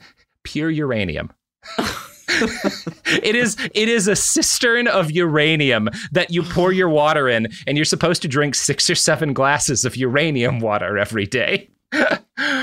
[0.48, 1.30] Pure uranium.
[1.78, 7.76] it is it is a cistern of uranium that you pour your water in and
[7.76, 11.68] you're supposed to drink 6 or 7 glasses of uranium water every day.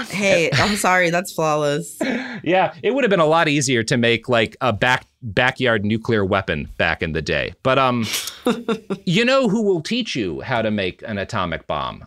[0.09, 1.97] hey, I'm sorry, that's flawless.
[2.43, 6.25] Yeah, it would have been a lot easier to make like a back backyard nuclear
[6.25, 7.53] weapon back in the day.
[7.61, 8.07] But um
[9.05, 12.03] you know who will teach you how to make an atomic bomb?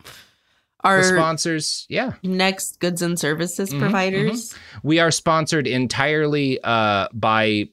[0.85, 2.13] Our the sponsors, yeah.
[2.23, 4.55] Next goods and services Mhm, providers.
[4.83, 7.69] We are sponsored entirely uh, by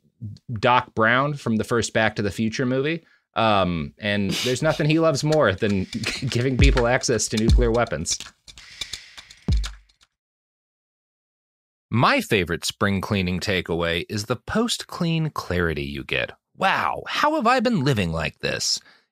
[0.53, 3.05] Doc Brown from the first Back to the Future movie.
[3.35, 5.85] Um, and there's nothing he loves more than
[6.29, 8.17] giving people access to nuclear weapons.
[11.91, 16.31] My favorite spring cleaning takeaway is the post clean clarity you get.
[16.57, 18.79] Wow, how have I been living like this?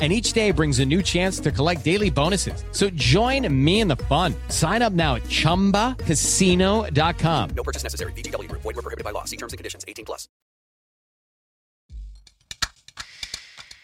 [0.00, 2.64] And each day brings a new chance to collect daily bonuses.
[2.72, 4.34] So join me in the fun.
[4.48, 7.50] Sign up now at chumbacasino.com.
[7.50, 8.12] No purchase necessary.
[8.12, 8.62] VGW Group.
[8.62, 9.24] Void were prohibited by law.
[9.24, 9.84] See terms and conditions.
[9.86, 10.26] 18 plus.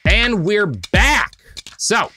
[0.06, 1.32] And we're back.
[1.76, 2.10] So,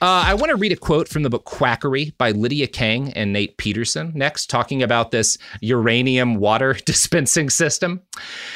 [0.00, 3.32] uh, I want to read a quote from the book Quackery by Lydia Kang and
[3.32, 8.00] Nate Pedersen next, talking about this uranium water dispensing system.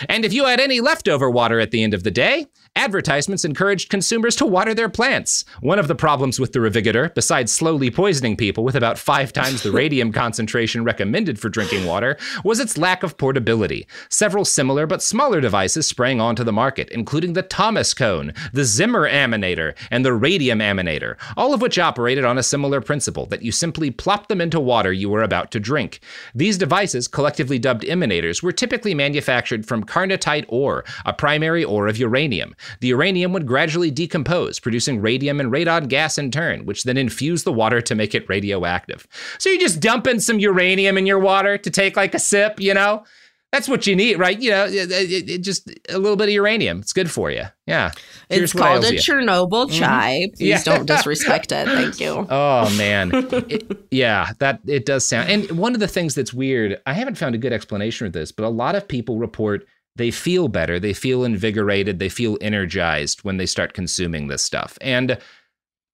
[0.09, 2.47] And if you had any leftover water at the end of the day,
[2.79, 5.45] advertisements encouraged consumers to water their plants.
[5.61, 9.65] One of the problems with the Revigator, besides slowly poisoning people with about five times
[9.65, 13.89] the radium concentration recommended for drinking water, was its lack of portability.
[14.09, 19.11] Several similar but smaller devices sprang onto the market, including the Thomas cone, the Zimmer
[19.11, 23.51] emanator, and the radium emanator, all of which operated on a similar principle that you
[23.51, 25.99] simply plopped them into water you were about to drink.
[26.33, 31.99] These devices, collectively dubbed emanators, were typically manufactured from carnotite ore, a primary ore of
[31.99, 32.55] uranium.
[32.81, 37.45] The uranium would gradually decompose, producing radium and radon gas in turn, which then infused
[37.45, 39.07] the water to make it radioactive.
[39.39, 42.61] So you're just dump in some uranium in your water to take like a sip,
[42.61, 43.05] you know?
[43.51, 44.39] That's what you need, right?
[44.39, 46.81] You know, it, it, it just a little bit of uranium.
[46.81, 47.45] It's good for you.
[47.67, 47.93] Yeah.
[48.29, 48.99] Here's It's called a you.
[49.01, 49.79] Chernobyl mm-hmm.
[49.79, 50.29] chai.
[50.37, 50.63] Please Yeah.
[50.63, 51.67] don't disrespect it.
[51.67, 52.27] Thank you.
[52.31, 55.31] Oh man, It- yeah, that it does sound.
[55.31, 58.33] And one of the things that's weird, I haven't found a good explanation of this,
[58.33, 59.67] but a lot of people report
[59.99, 64.79] they feel better, they feel invigorated, they feel energized when they start consuming this stuff,
[64.81, 65.19] and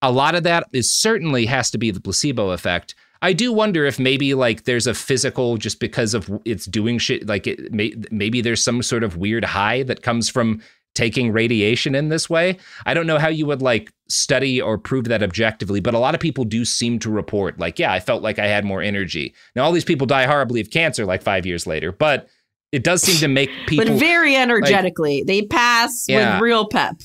[0.03, 2.95] a lot of that is certainly has to be the placebo effect.
[3.23, 7.27] I do wonder if maybe like there's a physical just because of it's doing shit
[7.27, 10.61] like it may, maybe there's some sort of weird high that comes from
[10.95, 12.59] taking radiation in this way.
[12.85, 16.15] I don't know how you would like study or prove that objectively, but a lot
[16.15, 19.35] of people do seem to report like, yeah, I felt like I had more energy.
[19.57, 22.29] Now all these people die horribly of cancer like 5 years later, but
[22.75, 25.23] it does seem to make people but very like- energetically.
[25.27, 26.35] they pass Yeah.
[26.35, 26.97] with real pep.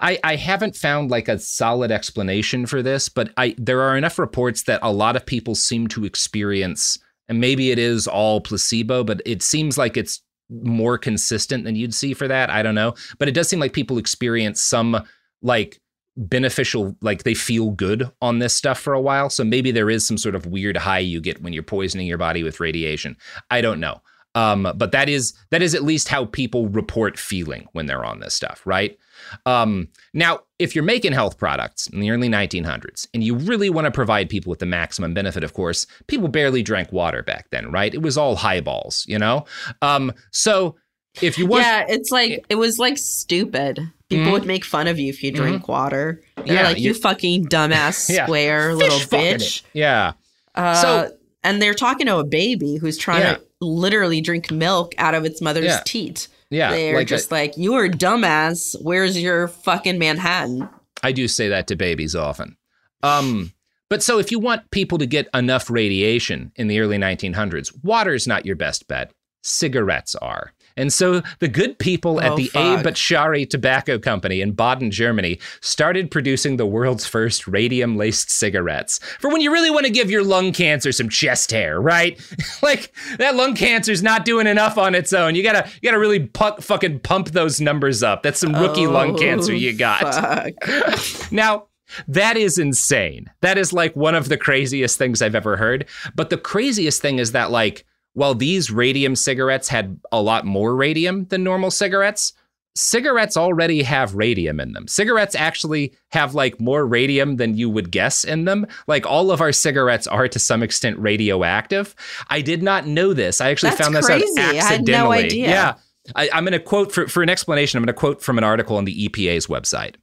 [0.00, 4.18] I, I haven't found like a solid explanation for this, but I there are enough
[4.18, 6.98] reports that a lot of people seem to experience,
[7.28, 11.94] and maybe it is all placebo, but it seems like it's more consistent than you'd
[11.94, 12.48] see for that.
[12.50, 12.94] I don't know.
[13.18, 15.02] But it does seem like people experience some
[15.42, 15.80] like
[16.16, 19.30] beneficial, like they feel good on this stuff for a while.
[19.30, 22.18] So maybe there is some sort of weird high you get when you're poisoning your
[22.18, 23.16] body with radiation.
[23.50, 24.00] I don't know.
[24.34, 28.20] Um, but that is that is at least how people report feeling when they're on
[28.20, 28.98] this stuff, right?
[29.46, 33.84] Um, now, if you're making health products in the early 1900s and you really want
[33.84, 37.70] to provide people with the maximum benefit, of course, people barely drank water back then,
[37.70, 37.92] right?
[37.92, 39.44] It was all highballs, you know?
[39.82, 40.76] Um, so
[41.20, 41.64] if you want.
[41.64, 43.80] yeah, it's like it was like stupid.
[44.08, 44.32] People Mhm.
[44.32, 46.22] would make fun of you if you drink water.
[46.36, 48.24] They're Yeah, like, you fucking dumbass Yeah.
[48.24, 49.40] square Fish little fucking it.
[49.40, 49.62] bitch.
[49.74, 50.12] Yeah.
[50.54, 51.12] Uh, So-
[51.44, 53.34] and they're talking to a baby who's trying Yeah.
[53.34, 55.80] to literally drink milk out of its mother's Yeah.
[55.86, 56.28] teat.
[56.50, 58.76] Yeah, They're like a- just like, you are a dumbass.
[58.82, 60.68] Where's your fucking Manhattan?
[61.02, 62.56] I do say that to babies often.
[63.02, 63.52] Um,
[63.88, 68.12] but so if you want people to get enough radiation in the early 1900s, water
[68.14, 69.10] is not your best bet.
[69.42, 70.52] Cigarettes are.
[70.76, 72.86] And so the good people at Oh, the fuck.
[72.86, 79.30] Abe Tobacco Company in Baden, Germany, started producing the world's first radium laced cigarettes for
[79.30, 82.20] when you really want to give your lung cancer some chest hair, right?
[82.62, 85.34] like that lung cancer's not doing enough on its own.
[85.34, 88.22] You gotta, you gotta really pu- fucking pump those numbers up.
[88.22, 90.52] That's some rookie lung Oh, cancer you got.
[91.32, 91.66] Now,
[92.08, 93.30] that is insane.
[93.40, 95.86] That is like one of the craziest things I've ever heard.
[96.14, 97.84] But the craziest thing is that, like,
[98.14, 102.32] while these radium cigarettes had a lot more radium than normal cigarettes,
[102.74, 104.88] cigarettes already have radium in them.
[104.88, 108.66] Cigarettes actually have like more radium than you would guess in them.
[108.86, 111.94] Like all of our cigarettes are to some extent radioactive.
[112.28, 113.40] I did not know this.
[113.40, 114.40] I actually That's found this crazy.
[114.40, 115.48] out I had no idea.
[115.48, 115.74] Yeah.
[116.16, 117.78] I, I'm going to quote for, for an explanation.
[117.78, 119.94] I'm going to quote from an article on the EPA's website.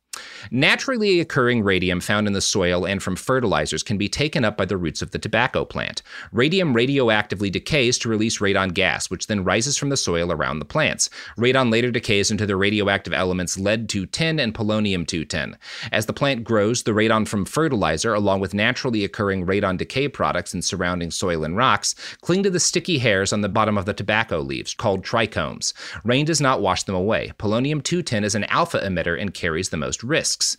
[0.51, 4.65] Naturally occurring radium found in the soil and from fertilizers can be taken up by
[4.65, 6.01] the roots of the tobacco plant.
[6.32, 10.65] Radium radioactively decays to release radon gas, which then rises from the soil around the
[10.65, 11.09] plants.
[11.38, 15.57] Radon later decays into the radioactive elements lead 210 and polonium 210.
[15.91, 20.53] As the plant grows, the radon from fertilizer, along with naturally occurring radon decay products
[20.53, 23.93] in surrounding soil and rocks, cling to the sticky hairs on the bottom of the
[23.93, 25.74] tobacco leaves, called trichomes.
[26.03, 27.32] Rain does not wash them away.
[27.38, 30.57] Polonium 210 is an alpha emitter and carries the most risks.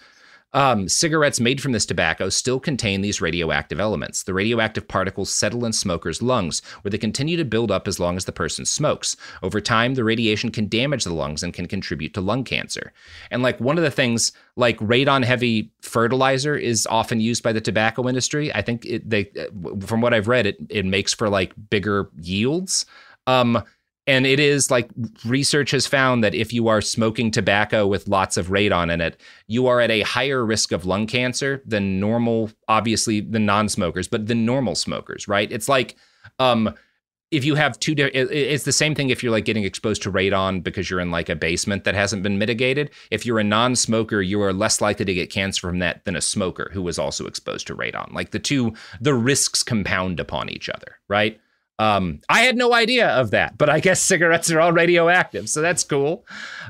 [0.53, 4.25] Um, cigarettes made from this tobacco still contain these radioactive elements.
[4.25, 8.17] The radioactive particles settle in smokers' lungs, where they continue to build up as long
[8.17, 9.17] as the person smokes.
[9.45, 12.93] Over time, the radiation can damage the lungs and can contribute to lung cancer.
[13.31, 17.61] And like one of the things, like radon heavy fertilizer is often used by the
[17.61, 18.53] tobacco industry.
[18.53, 19.31] I think it, they,
[19.81, 22.87] from what I've read, it it makes for like bigger yields.
[23.29, 23.63] Um,
[24.07, 24.91] and it is like
[25.25, 29.21] research has found that if you are smoking tobacco with lots of radon in it,
[29.47, 34.09] you are at a higher risk of lung cancer than normal, obviously, the non smokers,
[34.09, 35.51] but the normal smokers, right?
[35.53, 35.97] It's like,
[36.39, 36.75] um,
[37.31, 40.03] if you have two, di- it- it's the same thing if you're like getting exposed
[40.03, 42.91] to radon because you're in like a basement that hasn't been mitigated.
[43.13, 46.17] If you're a non smoker, you are less likely to get cancer from that than
[46.17, 48.13] a smoker who was also exposed to radon.
[48.13, 51.39] Like the two, the risks compound upon each other, right?
[51.81, 55.61] Um, I had no idea of that, but I guess cigarettes are all radioactive, so
[55.63, 56.25] that's cool.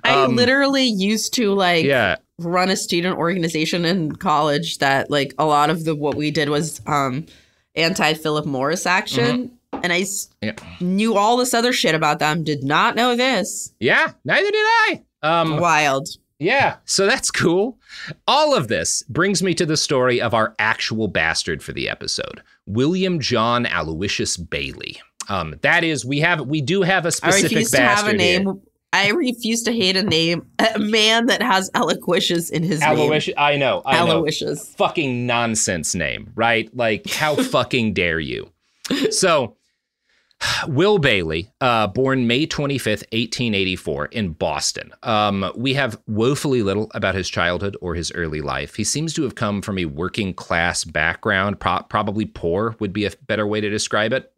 [0.04, 2.16] I Um, literally used to like yeah.
[2.38, 6.48] run a student organization in college that like a lot of the what we did
[6.48, 7.26] was um
[7.74, 9.50] anti Philip Morris action.
[9.82, 10.52] And I s- Yeah.
[10.80, 13.72] knew all this other shit about them, did not know this.
[13.80, 15.00] Yeah, neither did I.
[15.22, 16.08] Um, Wild.
[16.41, 17.78] Yeah, so that's cool.
[18.26, 22.43] All of this brings me to the story of our actual bastard for the episode,
[22.66, 25.01] William John Aloysius Bailey.
[25.28, 28.14] Um, that is, we have we do have a specific I refuse to have a
[28.14, 28.45] name.
[28.45, 28.55] here.
[28.93, 33.36] I refuse to hate a name, a man that has Aloysius in his Aloysius, name.
[33.38, 34.18] I know, I know.
[34.18, 34.74] Aloysius.
[34.76, 36.74] Fucking nonsense name, right?
[36.74, 38.51] Like, how fucking dare you?
[39.11, 39.57] So,
[40.66, 44.93] Will Bailey, uh, born May 25th, 1884, in Boston.
[45.03, 48.74] Um, we have woefully little about his childhood or his early life.
[48.74, 53.05] He seems to have come from a working class background, pro- probably poor would be
[53.05, 54.32] a better way to describe it.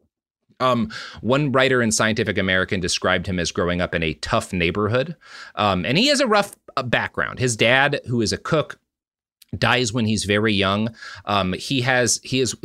[0.60, 5.16] Um, one writer in Scientific American described him as growing up in a tough neighborhood.
[5.56, 7.40] Um, and he has a rough uh, background.
[7.40, 8.78] His dad, who is a cook,
[9.56, 10.94] dies when he's very young.
[11.24, 12.56] Um, he has he is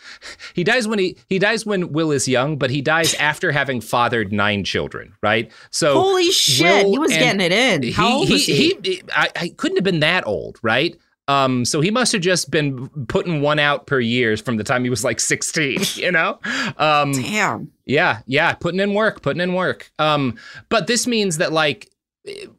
[0.54, 3.80] he dies when he he dies when Will is young, but he dies after having
[3.80, 5.14] fathered nine children.
[5.22, 5.50] Right.
[5.70, 7.92] So Holy shit, he was getting it in.
[7.92, 8.76] How old was he?
[8.82, 10.96] he I, I couldn't have been that old, right?
[11.28, 14.82] Um, so he must have just been putting one out per year from the time
[14.82, 16.38] he was like 16, you know?
[16.76, 17.70] Um, Damn.
[17.84, 19.92] Yeah, yeah, putting in work, putting in work.
[19.98, 20.36] Um,
[20.68, 21.91] but this means that like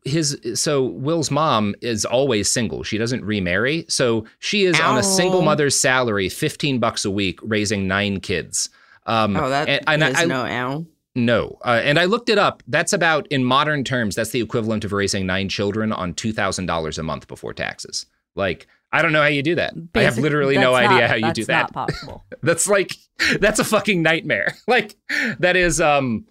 [0.03, 2.83] his so Will's mom is always single.
[2.83, 3.85] She doesn't remarry.
[3.87, 8.69] So she is on a single mother's salary, 15 bucks a week, raising nine kids.
[9.05, 10.85] Um, Oh, that and, and is I, no ow.
[11.15, 12.63] no, uh, and I looked it up.
[12.67, 14.15] That's about in modern terms.
[14.15, 18.05] That's the equivalent of raising nine children on two thousand dollars a month before taxes.
[18.35, 19.73] Like I don't know how you do that.
[19.95, 21.73] I have literally no idea not- how you that's do that.
[21.73, 22.23] not possible.
[22.43, 22.95] that's like
[23.39, 24.55] that's a fucking nightmare.
[24.67, 24.95] Like
[25.39, 26.25] that is um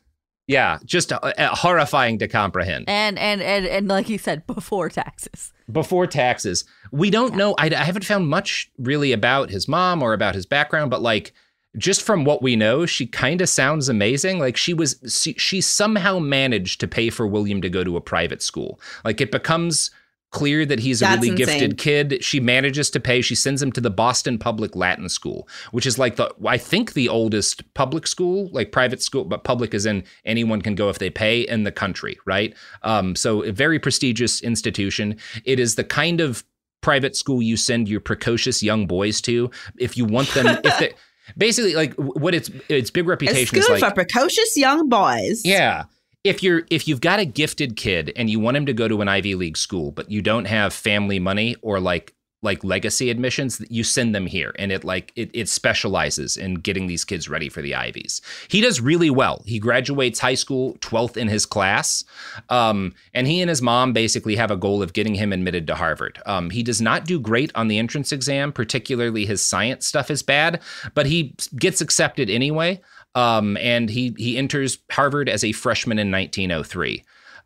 [0.46, 2.86] yeah, just uh, uh, horrifying to comprehend.
[2.88, 5.52] And and and and like you said, before taxes.
[5.70, 6.64] before taxes.
[6.90, 7.54] We don't know.
[7.58, 11.32] I, I haven't found much really about his mom or about his background, but like
[11.78, 14.38] just from what we know, she kind of sounds amazing.
[14.38, 18.00] Like she was, she, she somehow managed to pay for William to go to a
[18.00, 18.78] private school.
[19.04, 19.90] Like it becomes
[20.32, 21.46] clear that he's a That's really insane.
[21.60, 22.24] gifted kid.
[22.24, 23.20] She manages to pay.
[23.22, 26.94] She sends him to the Boston Public Latin School, which is like the I think
[26.94, 30.98] the oldest public school, like private school, but public is in anyone can go if
[30.98, 32.54] they pay in the country, right?
[32.82, 35.16] Um, so a very prestigious institution.
[35.44, 36.44] It is the kind of
[36.80, 40.92] private school you send your precocious young boys to if you want them if they
[41.36, 45.42] basically like what its its big It's reputation good is like for precocious young boys.
[45.44, 45.84] yeah.
[46.24, 49.00] If you're if you've got a gifted kid and you want him to go to
[49.00, 53.64] an Ivy League school, but you don't have family money or like like legacy admissions,
[53.70, 57.48] you send them here and it like it, it specializes in getting these kids ready
[57.48, 58.20] for the Ivies.
[58.48, 59.42] He does really well.
[59.46, 62.04] He graduates high school 12th in his class.
[62.48, 65.76] Um, and he and his mom basically have a goal of getting him admitted to
[65.76, 66.20] Harvard.
[66.26, 70.22] Um, he does not do great on the entrance exam, particularly his science stuff is
[70.22, 70.60] bad,
[70.94, 72.80] but he gets accepted anyway.
[73.14, 77.04] Um, and he he enters Harvard as a freshman in 1903.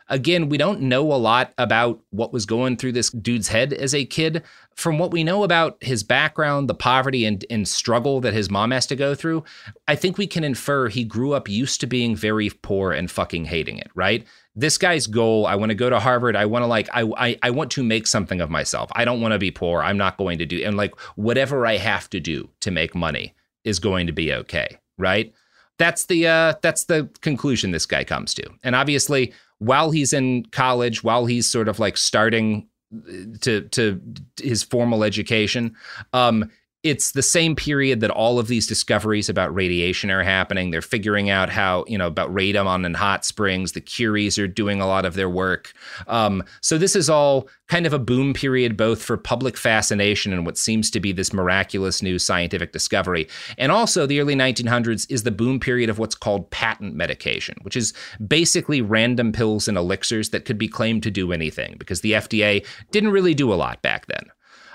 [0.09, 3.93] Again, we don't know a lot about what was going through this dude's head as
[3.93, 4.45] a kid.
[4.77, 8.71] From what we know about his background, the poverty and, and struggle that his mom
[8.71, 9.43] has to go through,
[9.89, 13.47] I think we can infer he grew up used to being very poor and fucking
[13.47, 14.25] hating it, right?
[14.55, 16.37] This guy's goal, I want to go to Harvard.
[16.37, 18.91] I want to like, I, I, I want to make something of myself.
[18.95, 19.83] I don't want to be poor.
[19.83, 23.35] I'm not going to do, and like whatever I have to do to make money
[23.64, 25.33] is going to be okay, right?
[25.79, 28.49] That's the uh, that's the conclusion this guy comes to.
[28.62, 34.01] And obviously, while he's in college, while he's sort of like starting uh, to to
[34.41, 35.74] his formal education,
[36.12, 36.51] um,
[36.87, 40.70] it's the same period that all of these discoveries about radiation are happening.
[40.70, 43.72] They're figuring out how, you know, about radon in hot springs.
[43.72, 45.72] The Curies are doing a lot of their work.
[46.07, 50.47] Um, so this is all kind of a boom period, both for public fascination and
[50.47, 53.26] what seems to be this miraculous new scientific discovery.
[53.59, 57.76] And also, the early 1900s is the boom period of what's called patent medication, which
[57.76, 57.93] is
[58.24, 62.64] basically random pills and elixirs that could be claimed to do anything because the FDA
[62.93, 64.30] didn't really do a lot back then.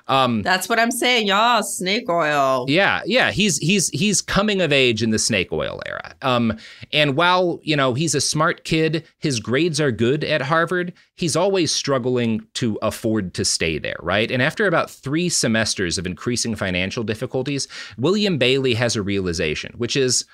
[0.07, 1.63] Um, That's what I'm saying, y'all.
[1.63, 2.65] Snake oil.
[2.67, 6.15] yeah, yeah, he's he's he's coming of age in the snake oil era.
[6.21, 6.57] Um,
[6.91, 10.93] and while you know he's a smart kid, his grades are good at Harvard.
[11.15, 14.29] He's always struggling to afford to stay there, right?
[14.29, 19.95] And after about three semesters of increasing financial difficulties, William Bailey has a realization, which
[19.95, 20.25] is.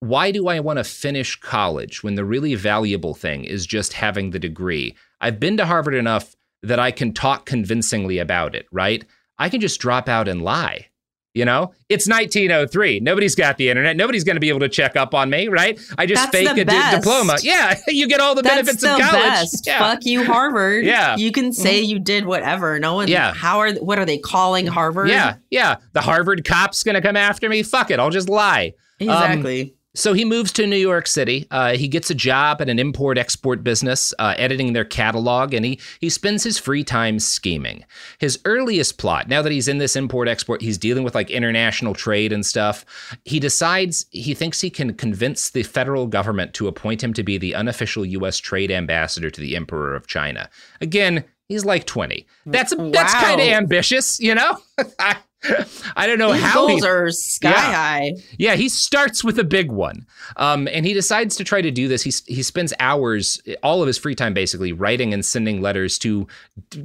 [0.00, 4.30] Why do I want to finish college when the really valuable thing is just having
[4.30, 4.96] the degree?
[5.20, 9.04] I've been to Harvard enough that I can talk convincingly about it, right?
[9.38, 10.86] I can just drop out and lie.
[11.34, 13.00] You know, it's 1903.
[13.00, 13.96] Nobody's got the internet.
[13.96, 15.80] Nobody's going to be able to check up on me, right?
[15.96, 17.38] I just That's fake a di- diploma.
[17.42, 19.22] Yeah, you get all the That's benefits the of college.
[19.22, 19.66] best.
[19.66, 19.78] Yeah.
[19.78, 20.84] Fuck you, Harvard.
[20.84, 21.16] Yeah.
[21.16, 22.78] You can say you did whatever.
[22.78, 23.08] No one.
[23.08, 23.32] Yeah.
[23.32, 25.08] How are what are they calling Harvard?
[25.08, 25.76] Yeah, yeah.
[25.94, 27.62] The Harvard cop's going to come after me.
[27.62, 27.98] Fuck it.
[27.98, 28.74] I'll just lie.
[29.00, 29.74] Um, Exactly.
[29.94, 31.46] So he moves to New York City.
[31.50, 35.64] Uh, he gets a job at an import export business, uh, editing their catalog, and
[35.64, 37.84] he he spends his free time scheming.
[38.18, 41.94] His earliest plot, now that he's in this import export, he's dealing with like international
[41.94, 42.84] trade and stuff.
[43.24, 47.36] He decides he thinks he can convince the federal government to appoint him to be
[47.36, 48.38] the unofficial U.S.
[48.38, 50.48] trade ambassador to the Emperor of China.
[50.80, 52.26] Again, he's like twenty.
[52.46, 54.56] That's that's kind of ambitious, you know.
[55.96, 57.72] I, don't know His how goals he, are sky Yeah.
[57.72, 58.12] high.
[58.38, 61.88] Yeah, he starts with a big one, um, and he decides to try to do
[61.88, 62.02] this.
[62.02, 66.26] He he spends hours, all of his free time, basically writing and sending letters to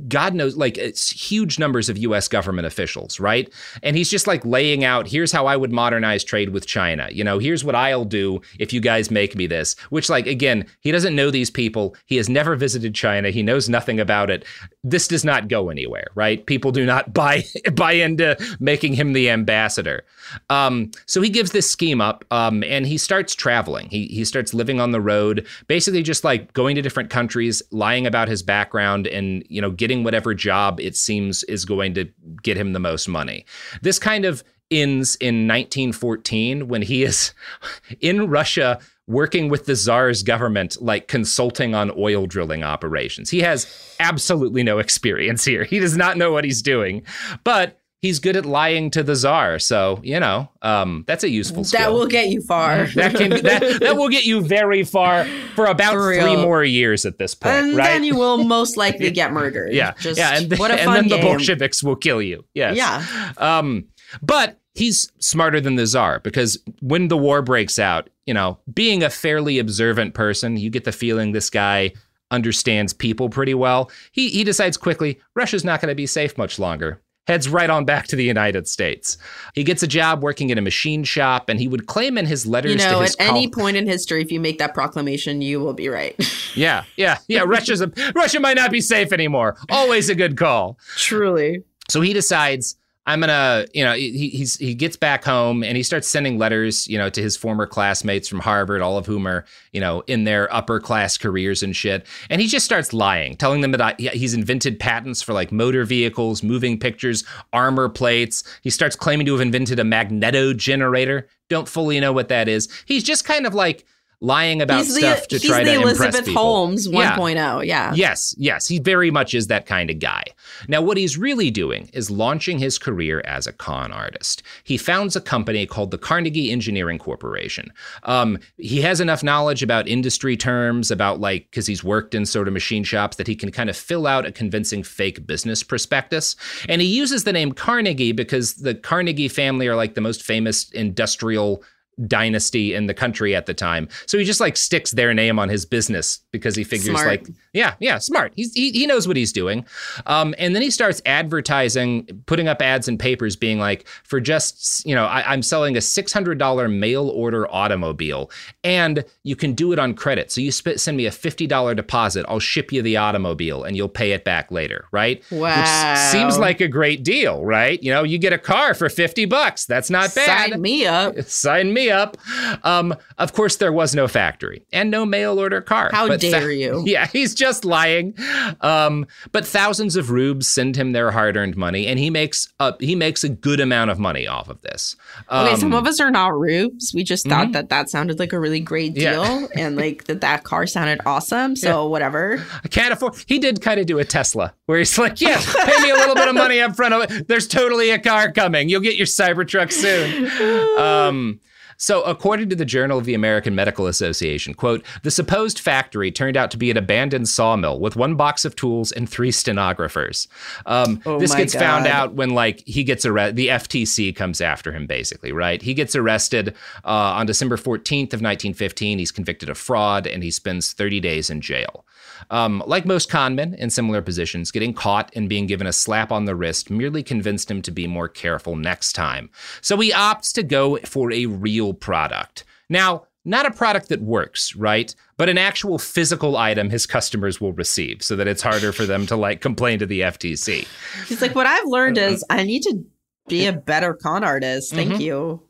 [0.08, 2.28] God knows, like huge numbers of U.S.
[2.28, 3.52] government officials, right?
[3.84, 7.10] And he's just like laying out, here's how I would modernize trade with China.
[7.12, 9.76] You know, here's what I'll do if you guys make me this.
[9.90, 11.96] Which, like, again, he doesn't know these people.
[12.06, 13.30] He has never visited China.
[13.30, 14.46] He knows nothing about it.
[14.84, 16.46] This does not go anywhere, right?
[16.46, 17.44] People do not buy
[17.74, 20.04] buy into making him the ambassador.
[20.50, 23.90] Um, so he gives this scheme up, um, and he starts traveling.
[23.90, 28.06] He he starts living on the road, basically just like going to different countries, lying
[28.06, 32.06] about his background, and you know getting whatever job it seems is going to
[32.44, 33.46] get him the most money.
[33.82, 37.34] This kind of ends in 1914 when he is
[38.02, 43.96] in Russia working with the czar's government like consulting on oil drilling operations he has
[44.00, 47.02] absolutely no experience here he does not know what he's doing
[47.44, 51.64] but he's good at lying to the czar so you know um, that's a useful
[51.64, 52.88] skill That will get you far.
[52.96, 55.26] that can that, that will get you very far
[55.56, 58.78] for about For three more years at this point and right then you will most
[58.78, 59.74] likely get murdered.
[59.74, 61.26] yeah, Just, yeah, and, what a fun and then the.
[61.26, 62.46] Bolsheviks will kill you.
[62.54, 62.78] Yes.
[62.78, 63.04] Yeah.
[63.38, 63.86] Um,
[64.22, 69.04] but he's smarter than the czar because when the war breaks out, you know, being
[69.04, 71.92] a fairly observant person, you get the feeling this guy
[72.32, 73.90] understands people pretty well.
[74.12, 77.02] He he decides quickly Russia's not going to be safe much longer.
[77.28, 79.18] Heads right on back to the United States.
[79.54, 82.46] He gets a job working in a machine shop, and he would claim in his
[82.46, 85.42] letters You know, to at col- any point in history, if you make that proclamation,
[85.42, 86.16] you will be right.
[86.56, 87.44] yeah, yeah, yeah.
[87.46, 89.58] Russia's a, Russia might not be safe anymore.
[89.70, 90.80] Always a good call.
[90.96, 91.64] Truly.
[91.90, 92.76] So he decides
[93.08, 96.88] I'm gonna, you know, he he's he gets back home and he starts sending letters,
[96.90, 100.26] you know, to his former classmates from Harvard, all of whom are, you know, in
[100.26, 102.06] their upper class careers and shit.
[102.30, 105.86] And he just starts lying, telling them that I, he's invented patents for like motor
[105.86, 108.44] vehicles, moving pictures, armor plates.
[108.62, 111.30] He starts claiming to have invented a magneto generator.
[111.50, 112.68] Don't fully know what that is.
[112.86, 113.86] He's just kind of like
[114.20, 116.44] lying about he's the, stuff to he's try the to Elizabeth impress people.
[116.44, 117.18] Holmes Yeah.
[117.18, 117.66] 1.0.
[117.66, 117.94] Yeah.
[117.94, 120.24] Yes, yes, he very much is that kind of guy.
[120.68, 124.42] Now, what he's really doing is launching his career as a con artist.
[124.64, 127.72] He founds a company called the Carnegie Engineering Corporation.
[128.04, 132.48] Um, he has enough knowledge about industry terms, about like, because he's worked in sort
[132.48, 136.36] of machine shops, that he can kind of fill out a convincing fake business prospectus.
[136.68, 140.70] And he uses the name Carnegie because the Carnegie family are like the most famous
[140.72, 141.64] industrial
[142.06, 143.88] dynasty in the country at the time.
[144.06, 147.08] So he just like sticks their name on his business because he figures Smart.
[147.08, 148.34] like yeah, yeah, smart.
[148.36, 149.66] He's, he he knows what he's doing.
[150.06, 154.86] Um, and then he starts advertising, putting up ads in papers, being like, for just
[154.86, 158.30] you know, I, I'm selling a six hundred dollar mail order automobile,
[158.64, 160.32] and you can do it on credit.
[160.32, 163.76] So you sp- send me a fifty dollar deposit, I'll ship you the automobile, and
[163.76, 165.24] you'll pay it back later, right?
[165.32, 165.60] Wow.
[165.60, 167.82] Which seems like a great deal, right?
[167.82, 169.66] You know, you get a car for fifty bucks.
[169.66, 170.52] That's not bad.
[170.52, 171.20] Sign me up.
[171.24, 172.18] Sign me up.
[172.64, 175.90] Um, of course, there was no factory and no mail order car.
[175.92, 176.84] How dare you.
[176.86, 178.14] Yeah, he's just lying.
[178.62, 182.96] Um, but thousands of rubes send him their hard-earned money, and he makes a he
[182.96, 184.96] makes a good amount of money off of this.
[185.32, 186.92] Okay, some Um, of us are not rubes.
[186.94, 187.54] We just thought Mhm.
[187.54, 189.12] that that sounded like a really great Yeah.
[189.14, 191.56] deal and like that that car sounded awesome.
[191.56, 192.44] So whatever.
[192.64, 193.16] I can't afford.
[193.28, 196.16] He did kind of do a Tesla where he's like, "Yeah, pay me a little
[196.16, 197.28] bit of money up front.
[197.28, 198.70] There's totally a car coming.
[198.70, 200.28] You'll get your Cybertruck soon."
[200.78, 201.40] Um,
[201.78, 206.36] so, according to the Journal of the American Medical Association, quote, the supposed factory turned
[206.36, 210.28] out to be an abandoned sawmill with one box of tools and three stenographers.
[210.66, 213.36] Um, Oh this gets found out when, like, he gets arrested.
[213.36, 215.62] The FTC comes after him, basically, right?
[215.62, 218.98] He gets arrested uh, on December 14th of 1915.
[219.00, 221.86] He's convicted of fraud and he spends 30 days in jail.
[222.30, 226.26] Um, like most conmen in similar positions, getting caught and being given a slap on
[226.26, 229.30] the wrist merely convinced him to be more careful next time.
[229.62, 232.44] So he opts to go for a real product.
[232.70, 234.94] Now, not a product that works, right?
[235.18, 239.06] But an actual physical item his customers will receive so that it's harder for them
[239.08, 240.66] to like complain to the FTC.
[241.08, 242.14] He's like, what I've learned Uh-huh.
[242.14, 242.86] is I need to
[243.28, 244.74] be a better con artist.
[244.74, 245.00] Thank Mhm.
[245.02, 245.42] you.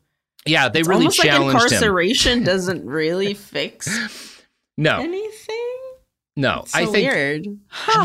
[0.47, 1.61] Yeah, they It's really almost like challenged him.
[1.65, 3.87] incarceration doesn't really fix
[4.77, 5.77] No, anything.
[6.37, 6.63] No.
[6.67, 7.47] So I think weird.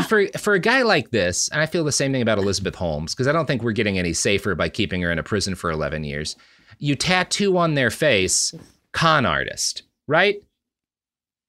[0.09, 3.13] for for a guy like this, and I feel the same thing about Elizabeth Holmes
[3.13, 5.71] because I don't think we're getting any safer by keeping her in a prison for
[5.71, 6.35] 11 years.
[6.79, 8.53] You tattoo on their face
[8.91, 10.41] con artist, right?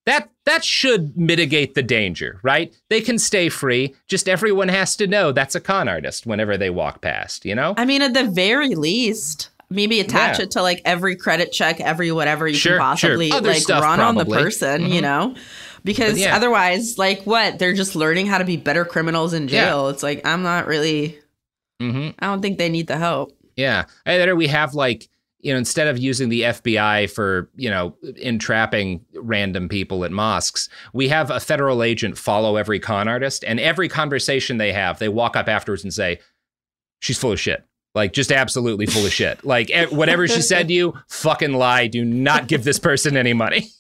[0.07, 2.75] That that should mitigate the danger, right?
[2.91, 3.95] They can stay free.
[4.07, 7.73] Just everyone has to know that's a con artist whenever they walk past, you know?
[7.79, 10.45] I mean, at the very least, maybe attach Yeah.
[10.45, 14.01] it to like every credit check, every whatever you Sure, can possibly Other like run
[14.01, 15.03] on the person, you Mhm.
[15.03, 15.35] know?
[15.85, 16.35] Because yeah.
[16.35, 17.59] otherwise, like what?
[17.59, 19.67] They're just learning how to be better criminals in Yeah.
[19.67, 19.89] jail.
[19.89, 21.19] It's like, I'm not really,
[21.81, 23.37] hmm I don't think they need the help.
[23.57, 23.85] Yeah.
[24.07, 25.09] Either we have like,
[25.41, 30.71] you know, instead of using the FBI for, you know, entrapping random people at mosques,
[30.95, 35.11] we have a federal agent follow every con artist and every conversation they have, they
[35.11, 36.19] walk up afterwards and say,
[37.01, 37.63] she's full of shit.
[37.95, 39.45] Like just absolutely full of shit.
[39.45, 41.87] Like whatever she said to you, fucking lie.
[41.87, 43.69] Do not give this person any money.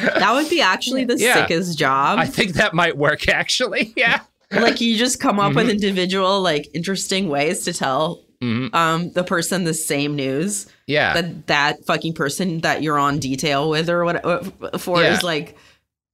[0.00, 1.34] That would be actually the Yeah.
[1.46, 2.18] sickest job.
[2.18, 3.92] I think that might work actually.
[3.96, 4.20] Yeah.
[4.50, 5.72] like you just come up with Mhm.
[5.72, 8.72] individual like interesting ways to tell Mhm.
[8.74, 11.14] um the person the same news Yeah.
[11.14, 14.42] that that fucking person that you're on detail with or what uh,
[14.78, 15.14] for Yeah.
[15.14, 15.56] is like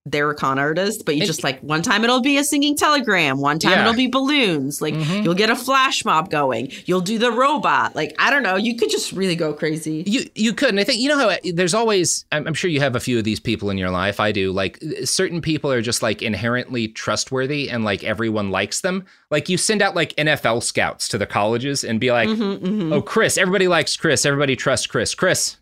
[0.06, 3.38] they're a con artist but you just like one time it'll be a singing telegram
[3.38, 3.76] one time Yeah.
[3.78, 3.86] Mm-hmm.
[3.88, 8.14] it'll be balloons like you'll get a flash mob going you'll do the robot like
[8.18, 11.00] i don't know you could just really go crazy You you could, and I think
[11.00, 12.24] you know how there's always.
[12.32, 14.20] I'm, I'm sure you have a few of these people in your life.
[14.20, 14.52] I do.
[14.52, 19.04] Like certain people are just like inherently trustworthy, and like everyone likes them.
[19.30, 23.02] Like you send out like NFL scouts to the colleges and be like, Mm-hmm, "Oh,
[23.02, 24.24] Chris, everybody likes Chris.
[24.24, 25.14] Everybody trusts Chris.
[25.14, 25.56] Chris,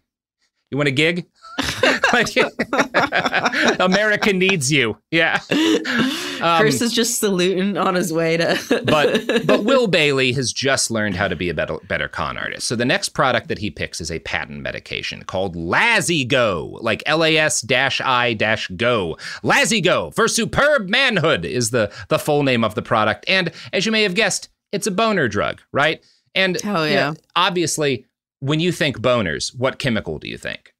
[0.70, 1.26] you want a gig?
[2.12, 2.36] Like,
[3.80, 4.96] America needs you.
[5.10, 5.40] Yeah."
[6.40, 10.90] Um, chris is just saluting on his way to but but Will Bailey has just
[10.90, 12.68] learned how to be a better, better con artist.
[12.68, 17.24] So the next product that he picks is a patent medication called Las-I-Go, like L
[17.24, 18.34] A S I
[18.76, 19.18] Go.
[19.42, 23.92] Las-I-Go for superb manhood is the the full name of the product, and as you
[23.92, 26.04] may have guessed, it's a boner drug, right?
[26.34, 27.14] And Hell you know, yeah.
[27.34, 28.06] obviously,
[28.40, 30.72] when you think boners, what chemical do you think?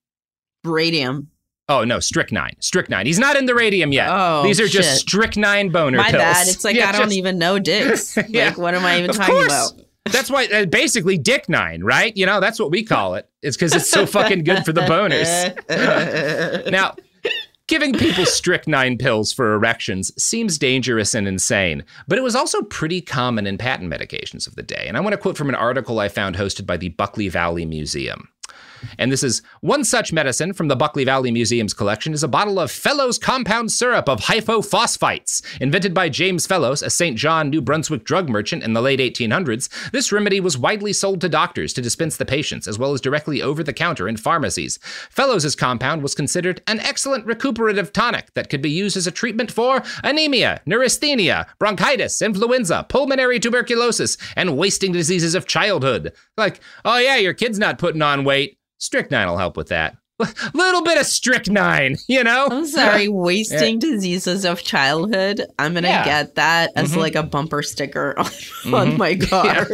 [0.69, 1.29] Radium
[1.71, 2.55] Oh no, strychnine.
[2.61, 3.05] Strychnine.
[3.05, 4.09] He's not in the radium yet.
[4.11, 4.99] Oh, These are just shit.
[5.01, 6.23] strychnine boner my pills.
[6.23, 8.47] bad it's like Yeah, i don't just- even know dicks Yeah.
[8.47, 9.73] like what am i even Of talking course.
[9.73, 12.17] about That's why uh, basically Dick Nine, right?
[12.17, 13.29] You know, that's what we call it.
[13.43, 15.53] It's because it's so fucking good for the boners.
[16.71, 16.95] now,
[17.67, 23.03] giving people strychnine pills for erections seems dangerous and insane, but it was also pretty
[23.03, 24.87] common in patent medications of the day.
[24.89, 27.67] And I want to quote from an article I found hosted by the Bulkley Valley
[27.67, 28.29] Museum.
[28.99, 32.59] And this is one such medicine from the Bulkley Valley Museum's collection is a bottle
[32.59, 35.43] of Fellows compound syrup of hypophosphites.
[35.61, 37.17] Invented by James Fellows, a St.
[37.17, 41.29] John, New Brunswick drug merchant in the late 1800s, this remedy was widely sold to
[41.29, 44.79] doctors to dispense the patients, as well as directly over the counter in pharmacies.
[45.11, 49.51] Fellows' compound was considered an excellent recuperative tonic that could be used as a treatment
[49.51, 56.13] for anemia, neurasthenia, bronchitis, influenza, pulmonary tuberculosis, and wasting diseases of childhood.
[56.37, 58.59] Like, oh yeah, your kid's not putting on weight.
[58.79, 59.97] Strychnine will help with that.
[60.55, 62.49] Little bit of strychnine, you know?
[62.51, 65.43] I'm sorry, wasting diseases of childhood.
[65.61, 66.05] I'm gonna Yeah.
[66.05, 66.97] get that as Mhm.
[66.97, 68.75] like a bumper sticker on, Mhm.
[68.75, 69.65] on my car.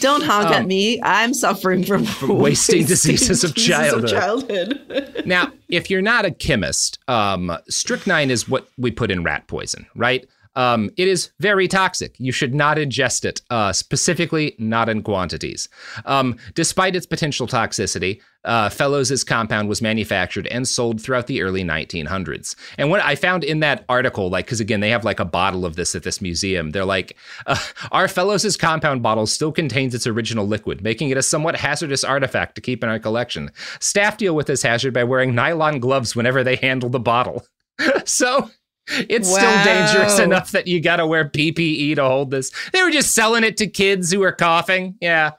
[0.00, 1.00] Don't honk at Um, me.
[1.02, 2.06] I'm suffering from,
[2.38, 3.74] wasting diseases of diseases
[4.10, 4.10] childhood.
[4.10, 5.22] childhood.
[5.24, 9.86] now, if you're not a chemist, um, strychnine is what we put in rat poison,
[9.96, 10.26] right?
[10.56, 12.14] Um, it is very toxic.
[12.18, 15.68] You should not ingest it, uh, specifically not in quantities.
[16.04, 21.64] Um, despite its potential toxicity, uh, Fellows' compound was manufactured and sold throughout the early
[21.64, 22.54] 1900s.
[22.76, 25.64] And what I found in that article, like, because again, they have like a bottle
[25.64, 26.70] of this at this museum.
[26.70, 27.58] They're like, uh,
[27.90, 32.54] our Fellows' compound bottle still contains its original liquid, making it a somewhat hazardous artifact
[32.56, 33.50] to keep in our collection.
[33.80, 37.46] Staff deal with this hazard by wearing nylon gloves whenever they handle the bottle.
[38.04, 38.50] so
[38.88, 42.50] it's still dangerous enough that you got to wear PPE to hold this.
[42.72, 44.96] They were just selling it to kids who were coughing.
[45.00, 45.32] Yeah.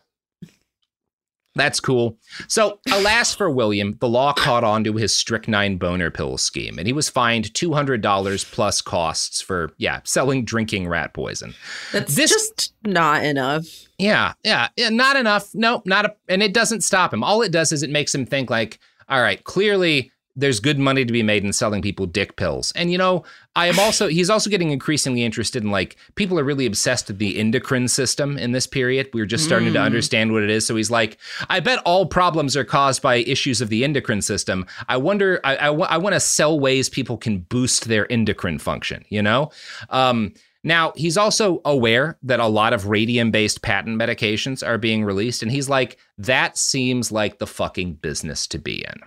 [1.58, 2.18] That's cool.
[2.50, 6.86] So, alas for William, the law caught on to his strychnine boner pill scheme, and
[6.86, 11.54] he was fined $200 plus costs for, yeah, selling drinking rat poison.
[11.94, 13.66] That's This- just not enough.
[13.98, 15.56] Yeah, yeah, yeah, not enough.
[15.56, 17.24] Nope, not a, and it doesn't stop him.
[17.24, 18.78] All it does is it makes him think like,
[19.08, 22.72] all right, clearly there's good money to be made in selling people dick pills.
[22.76, 23.24] And you know,
[23.56, 27.20] I am also he's also getting increasingly interested in like people are really obsessed with
[27.20, 29.10] the endocrine system in this period.
[29.14, 29.86] We are just starting to Mm.
[29.86, 30.66] understand what it is.
[30.66, 31.18] So he's like,
[31.50, 34.66] I bet all problems are caused by issues of the endocrine system.
[34.90, 39.06] I wonder, I, I, I want to sell ways people can boost their endocrine function,
[39.10, 39.52] you know?
[39.90, 40.34] Um,
[40.64, 45.44] now, he's also aware that a lot of radium based patent medications are being released,
[45.44, 49.00] and he's like, that seems like the fucking business to be in.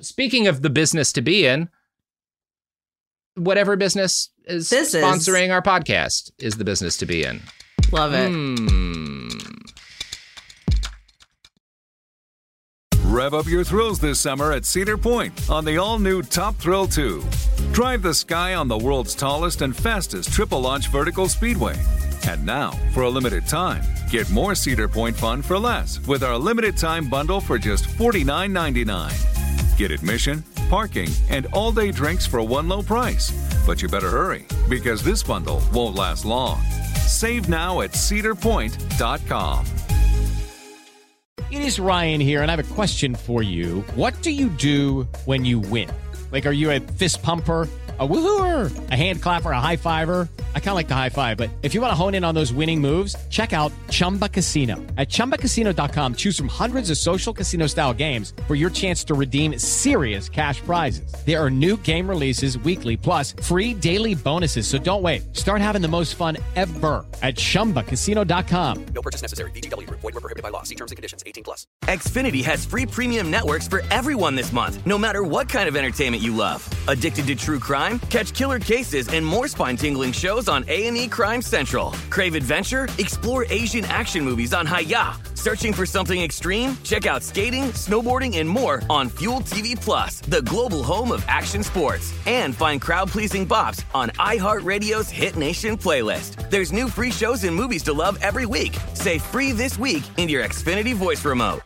[0.00, 1.68] Speaking of the business to be in,
[3.34, 7.42] whatever business is This is- sponsoring our podcast is the business to be in.
[7.92, 8.28] Love it.
[8.28, 9.28] Hmm.
[13.04, 16.86] Rev up your thrills this summer at Cedar Point on the all new Top Thrill
[16.86, 17.24] 2.
[17.72, 21.74] Drive the sky on the world's tallest and fastest triple launch vertical speedway.
[22.28, 26.36] And now, for a limited time, get more Cedar Point fun for less with our
[26.36, 29.37] limited time bundle for just $49.99.
[29.78, 33.30] Get admission, parking, and all day drinks for one low price.
[33.64, 36.60] But you better hurry because this bundle won't last long.
[37.06, 39.66] Save now at cedarpoint.com.
[41.52, 43.82] It is Ryan here, and I have a question for you.
[43.94, 45.88] What do you do when you win?
[46.32, 47.68] Like, are you a fist pumper?
[48.00, 50.28] A woohooer, a hand clapper, a high fiver.
[50.54, 52.34] I kind of like the high five, but if you want to hone in on
[52.34, 54.76] those winning moves, check out Chumba Casino.
[54.96, 59.58] At chumbacasino.com, choose from hundreds of social casino style games for your chance to redeem
[59.58, 61.12] serious cash prizes.
[61.26, 64.68] There are new game releases weekly, plus free daily bonuses.
[64.68, 65.34] So don't wait.
[65.34, 68.86] Start having the most fun ever at chumbacasino.com.
[68.94, 69.50] No purchase necessary.
[69.50, 70.00] Group.
[70.00, 70.62] Void were prohibited by law.
[70.62, 71.22] See terms and conditions.
[71.26, 71.66] 18 plus.
[71.84, 76.22] Xfinity has free premium networks for everyone this month, no matter what kind of entertainment
[76.22, 76.68] you love.
[76.88, 77.98] Addicted to true crime?
[78.10, 81.92] Catch killer cases and more spine-tingling shows on A&E Crime Central.
[82.10, 82.86] Crave adventure?
[82.98, 85.18] Explore Asian action movies on Hi-YAH.
[85.32, 86.76] Searching for something extreme?
[86.82, 91.62] Check out skating, snowboarding, and more on Fuel TV Plus, the global home of action
[91.62, 92.12] sports.
[92.26, 96.50] And find crowd-pleasing bops on iHeartRadio's Hit Nation playlist.
[96.50, 98.76] There's new free shows and movies to love every week.
[98.92, 101.62] Say free this week in your Xfinity voice remote.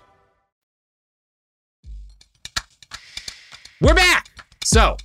[3.83, 4.27] We're back.
[4.63, 4.97] So,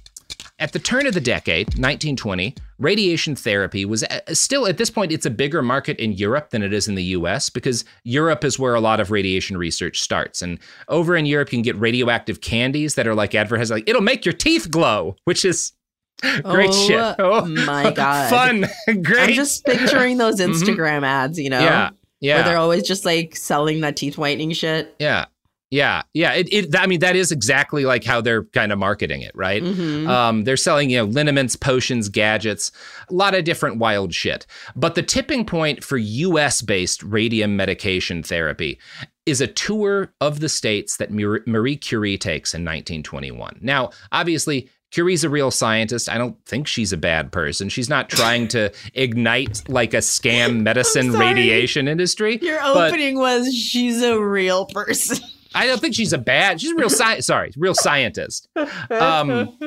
[0.59, 5.11] at the turn of the decade, 1920, radiation therapy was uh, still at this point
[5.11, 8.57] it's a bigger market in Europe than it is in the US because Europe is
[8.57, 10.41] where a lot of radiation research starts.
[10.41, 14.01] And over in Europe you can get radioactive candies that are like advertised like it'll
[14.01, 15.73] make your teeth glow, which is
[16.43, 17.15] great oh, shit.
[17.19, 18.29] Oh my god.
[18.29, 18.65] Fun.
[19.03, 19.29] Great.
[19.29, 20.53] I'm just picturing those Mhm.
[20.53, 21.59] Instagram ads, you know?
[21.59, 21.89] Yeah.
[22.19, 22.35] Yeah.
[22.37, 24.95] Where they're always just like selling that teeth whitening shit.
[24.97, 25.25] Yeah.
[25.69, 26.33] Yeah, yeah.
[26.33, 29.61] It, it, I mean, that is exactly like how they're kind of marketing it, right?
[29.61, 30.07] Mhm.
[30.07, 32.71] Um, they're selling, you know, liniments, potions, gadgets,
[33.09, 34.47] a lot of different wild shit.
[34.77, 36.61] But the tipping point for U.S.
[36.61, 38.79] based radium medication therapy
[39.25, 43.59] is a tour of the states that Marie Curie takes in 1921.
[43.61, 44.69] Now, obviously.
[44.89, 46.07] Curie's a real scientist.
[46.07, 47.67] I don't think she's a bad person.
[47.67, 52.39] She's not trying to ignite like a scam medicine radiation industry.
[52.41, 55.17] Your opening was she's a real person.
[55.55, 56.61] I don't think she's a bad.
[56.61, 58.47] She's a real sci- sorry, real scientist.
[58.89, 59.57] Um,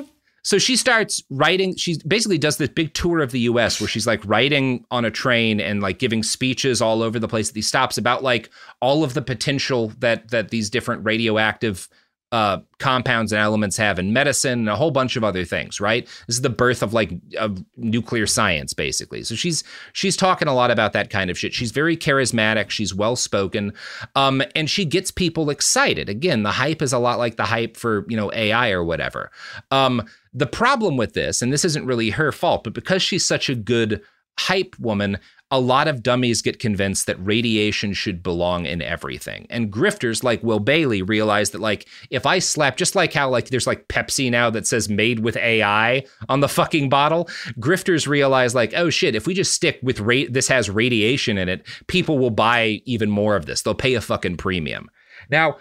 [0.43, 1.77] so she starts writing.
[1.77, 3.81] She basically does this big tour of the U.S.
[3.81, 7.49] where she's like writing on a train and like giving speeches all over the place
[7.49, 8.51] at these stops about like
[8.81, 11.89] all of the potential that that these different radioactive
[12.33, 15.81] uh, compounds and elements have in medicine and a whole bunch of other things.
[15.81, 16.07] Right.
[16.27, 19.23] This is the birth of like of nuclear science, basically.
[19.25, 21.55] So she's she's talking a lot about that kind of shit.
[21.55, 22.71] She's very charismatic.
[22.71, 23.73] She's well spoken,
[24.15, 26.09] um, and she gets people excited.
[26.09, 29.31] Again, the hype is a lot like the hype for you know AI or whatever.
[29.71, 33.49] Um, the problem with this, and this isn't really her fault, but because she's such
[33.49, 34.01] a good
[34.39, 35.19] hype woman,
[35.51, 39.47] a lot of dummies get convinced that radiation should belong in everything.
[39.51, 43.49] And grifters like Will Bailey realize that like if I slap just like how like
[43.49, 47.29] there's like Pepsi now that says made with AI on the fucking bottle,
[47.59, 51.49] grifters realize like oh shit, if we just stick with ra- this has radiation in
[51.49, 53.63] it, people will buy even more of this.
[53.63, 54.89] They'll pay a fucking premium.
[55.31, 55.57] Now,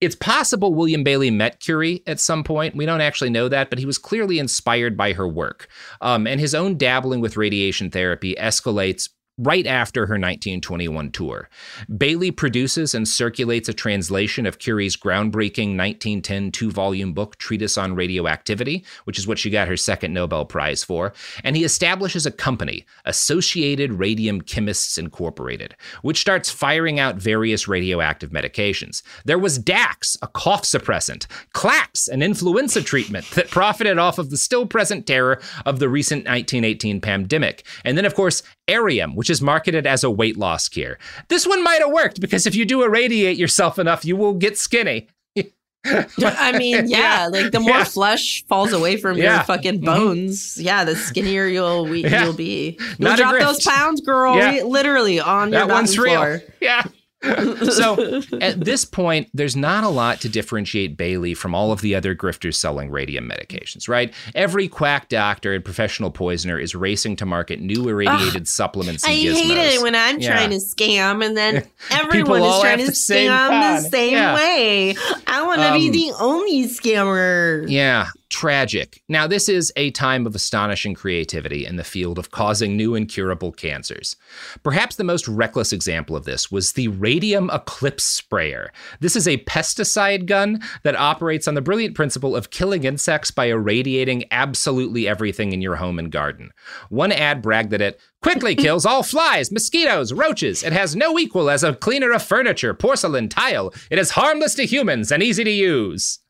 [0.00, 2.74] it's possible William Bailey met Curie at some point.
[2.74, 5.68] We don't actually know that, but he was clearly inspired by her work.
[6.00, 11.48] Um, and his own dabbling with radiation therapy escalates right after her 1921 tour.
[11.96, 17.94] Bailey produces and circulates a translation of Curie's groundbreaking 1910 two volume book, Treatise on
[17.94, 21.12] Radioactivity, which is what she got her second Nobel Prize for.
[21.42, 28.30] And he establishes a company, Associated Radium Chemists Incorporated, which starts firing out various radioactive
[28.30, 29.02] medications.
[29.24, 34.36] There was Dax, a cough suppressant, Clax, an influenza treatment that profited off of the
[34.36, 37.66] still present terror of the recent 1918 pandemic.
[37.84, 40.98] And then, of course, Arium, which is marketed as a weight loss cure.
[41.28, 44.56] This one might have worked because if you do irradiate yourself enough, you will get
[44.58, 45.08] skinny.
[45.86, 47.84] I mean, yeah, like the more Yeah.
[47.84, 49.36] flesh falls away from Yeah.
[49.36, 49.84] your fucking Mhm.
[49.86, 52.24] bones, yeah, the skinnier you'll we, Yeah.
[52.24, 52.76] you'll be.
[52.98, 54.62] You'll Not drop those pounds, girl, Yeah.
[54.64, 56.20] literally on your that one's bathroom real.
[56.20, 56.42] floor.
[56.60, 56.82] Yeah.
[57.70, 61.94] so at this point, there's not a lot to differentiate Bailey from all of the
[61.94, 64.12] other grifters selling radium medications, right?
[64.34, 69.16] Every quack doctor and professional poisoner is racing to market new irradiated supplements and I
[69.16, 69.34] gizmos.
[69.34, 70.34] hate it when I'm Yeah.
[70.34, 73.60] trying to scam and then everyone is trying to the scam con.
[73.82, 74.34] the same Yeah.
[74.34, 74.94] way.
[75.26, 77.66] I want to be Um, the only scammer.
[77.68, 79.02] Yeah, tragic.
[79.08, 83.52] Now, this is a time of astonishing creativity in the field of causing new incurable
[83.52, 84.16] cancers.
[84.62, 88.72] Perhaps the most reckless example of this was the radium eclipse sprayer.
[89.00, 93.46] This is a pesticide gun that operates on the brilliant principle of killing insects by
[93.46, 96.52] irradiating absolutely everything in your home and garden.
[96.88, 100.62] One ad bragged that it quickly kills all flies, mosquitoes, roaches.
[100.62, 103.74] It has no equal as a cleaner of furniture, porcelain, tile.
[103.90, 106.20] It is harmless to humans and easy to use.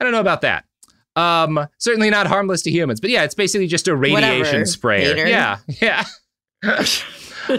[0.00, 0.64] I don't know about that.
[1.16, 5.14] Um, certainly not harmless to humans, but yeah, it's basically just a radiation Whatever, sprayer.
[5.14, 5.28] hater.
[5.28, 6.04] Yeah, yeah.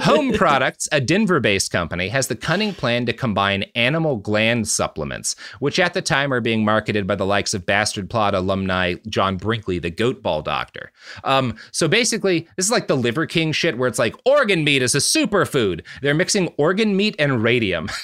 [0.04, 5.36] Home Products, a Denver based company, has the cunning plan to combine animal gland supplements,
[5.60, 9.36] which at the time are being marketed by the likes of Bastard Plot alumni John
[9.36, 10.92] Brinkley, the goat ball doctor.
[11.26, 14.82] Um, so basically, this is like the Liver King shit where it's like organ meat
[14.82, 15.82] is a superfood.
[16.02, 17.90] They're mixing organ meat and radium.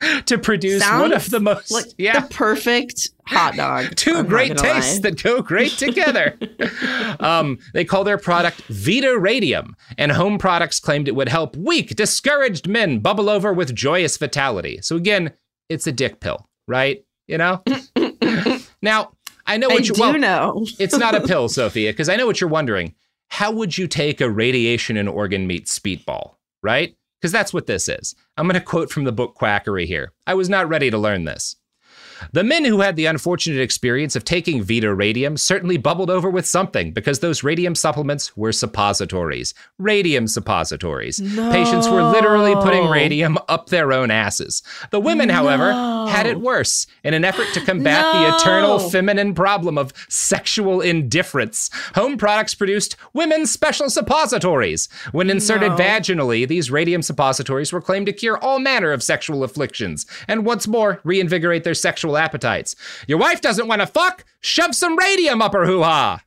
[0.26, 3.86] to produce one of the most like yeah the perfect hot dog.
[3.96, 5.00] 2 I'm great tastes lie.
[5.10, 6.38] that go great together.
[7.20, 11.96] um, they call their product Vita Radium, and Home Products claimed it would help weak,
[11.96, 14.80] discouraged men bubble over with joyous vitality.
[14.82, 15.32] So again,
[15.68, 17.02] it's a dick pill, right?
[17.26, 17.62] You know.
[18.82, 19.12] now
[19.46, 20.66] I know I what you do well, know.
[20.78, 22.94] it's not a pill, Sofiya, because I know what you're wondering.
[23.28, 26.96] How would you take a radiation and organ meat speedball, right?
[27.20, 28.14] Because that's what this is.
[28.36, 30.12] I'm going to quote from the book Quackery here.
[30.26, 31.56] I was not ready to learn this.
[32.32, 36.46] The men who had the unfortunate experience of taking Vita Radium certainly bubbled over with
[36.46, 39.54] something because those radium supplements were suppositories.
[39.78, 41.20] Radium suppositories.
[41.20, 44.62] Patients were literally putting radium up their own asses.
[44.90, 45.72] The women, however,
[46.08, 46.86] had it worse.
[47.04, 52.96] In an effort to combat the eternal feminine problem of sexual indifference, Home Products produced
[53.12, 54.88] women's special suppositories.
[55.12, 55.76] When inserted No.
[55.76, 60.66] vaginally, these radium suppositories were claimed to cure all manner of sexual afflictions and once
[60.68, 62.76] more reinvigorate their sexual appetites.
[63.08, 64.26] Your wife doesn't want to fuck?
[64.40, 66.20] Shove some radium up her hoo ha.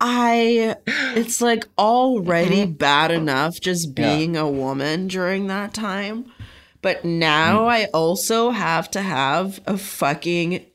[0.00, 2.72] I it's like already Mm-hmm.
[2.72, 4.16] bad enough just Yeah.
[4.16, 6.32] being a woman during that time.
[6.80, 7.68] But now Mm.
[7.68, 10.66] I also have to have a fucking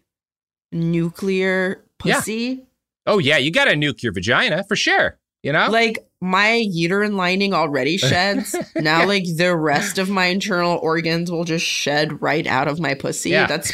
[0.72, 2.15] nuclear Yeah.
[2.18, 2.63] pussy.
[3.05, 5.18] Oh, yeah, you got to nuke your vagina for sure.
[5.43, 5.68] You know?
[5.70, 8.55] Like my uterine lining already sheds.
[8.76, 12.93] now like the rest of my internal organs will just shed right out of my
[12.93, 13.30] pussy.
[13.32, 13.47] Yeah.
[13.47, 13.72] That's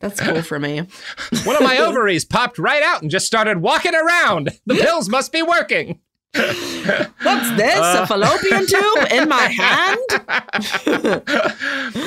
[0.00, 0.78] that's cool for me.
[1.44, 4.50] One of my ovaries popped right out and just started walking around.
[4.66, 5.98] The pills must be working.
[6.34, 7.78] What's this?
[7.78, 9.98] Uh, a fallopian tube in my hand?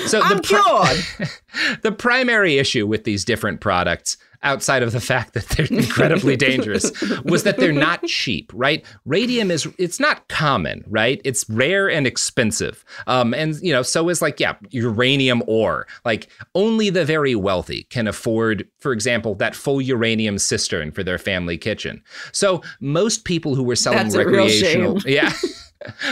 [0.07, 1.81] So I'm the cured.
[1.81, 6.91] the primary issue with these different products outside of the fact that they're incredibly dangerous
[7.23, 8.85] was that they're not cheap right?
[9.05, 11.21] Radium is it's not common right?
[11.23, 12.83] It's rare and expensive.
[13.07, 15.87] Um and you know so is like yeah uranium ore.
[16.05, 21.17] Like only the very wealthy can afford for example that full uranium cistern for their
[21.17, 22.01] family kitchen.
[22.31, 25.33] So most people who were selling That's recreational yeah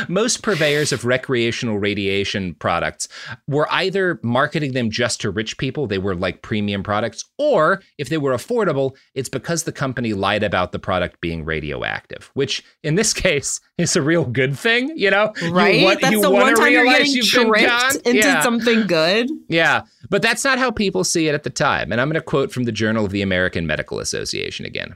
[0.07, 3.07] most purveyors of recreational radiation products
[3.47, 8.09] were either marketing them just to rich people, they were like premium products, or if
[8.09, 12.95] they were affordable, it's because the company lied about the product being radioactive, which in
[12.95, 15.33] this case is a real good thing, you know?
[15.41, 15.83] You Right?
[15.83, 18.41] want- That's you the one time you're getting tricked into Yeah.
[18.41, 19.29] something good.
[19.47, 21.91] Yeah, but that's not how people see it at the time.
[21.91, 24.95] And I'm going to quote from the Journal of the American Medical Association again.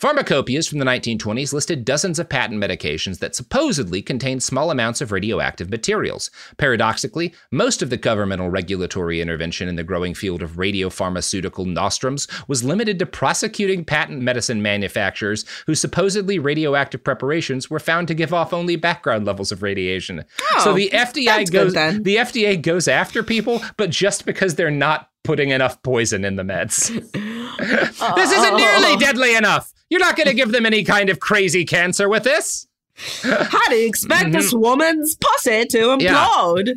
[0.00, 5.10] Pharmacopoeias from the 1920s listed dozens of patent medications that supposedly contained small amounts of
[5.10, 6.30] radioactive materials.
[6.56, 12.62] Paradoxically, most of the governmental regulatory intervention in the growing field of radiopharmaceutical nostrums was
[12.62, 18.52] limited to prosecuting patent medicine manufacturers whose supposedly radioactive preparations were found to give off
[18.52, 20.24] only background levels of radiation.
[20.60, 22.04] so Oh, the FDA goes then.
[22.04, 26.42] the FDA goes after people, but just because they're not putting enough poison in the
[26.42, 26.88] meds.
[27.12, 28.56] this isn't oh.
[28.56, 29.70] nearly deadly enough.
[29.90, 32.66] You're not going to give them any kind of crazy cancer with this.
[33.22, 34.62] How do you expect this mm-hmm.
[34.62, 36.72] woman's pussy to Yeah.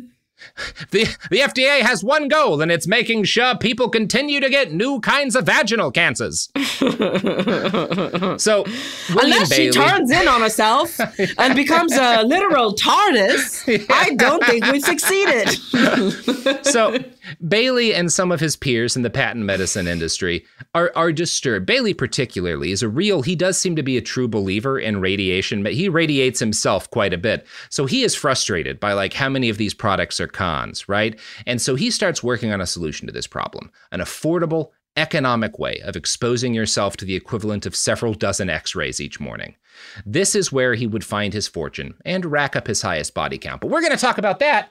[0.90, 5.00] The, the FDA has one goal, and it's making sure people continue to get new
[5.00, 6.50] kinds of vaginal cancers.
[6.54, 8.64] so,
[9.08, 10.98] William Unless Bailey, she turns in on herself
[11.38, 16.66] and becomes a literal TARDIS, I don't think we've succeeded.
[16.66, 16.98] so
[17.46, 21.66] Bailey and some of his peers in the patent medicine industry are are disturbed.
[21.66, 25.62] Bailey particularly is a real he does seem to be a true believer in radiation,
[25.62, 27.46] but he radiates himself quite a bit.
[27.70, 31.18] So he is frustrated by like how many of these products are cons, right?
[31.46, 35.80] And so he starts working on a solution to this problem, an affordable economic way
[35.84, 39.56] of exposing yourself to the equivalent of several dozen x-rays each morning.
[40.04, 43.60] This is where he would find his fortune and rack up his highest body count.
[43.62, 44.70] But we're going to talk about that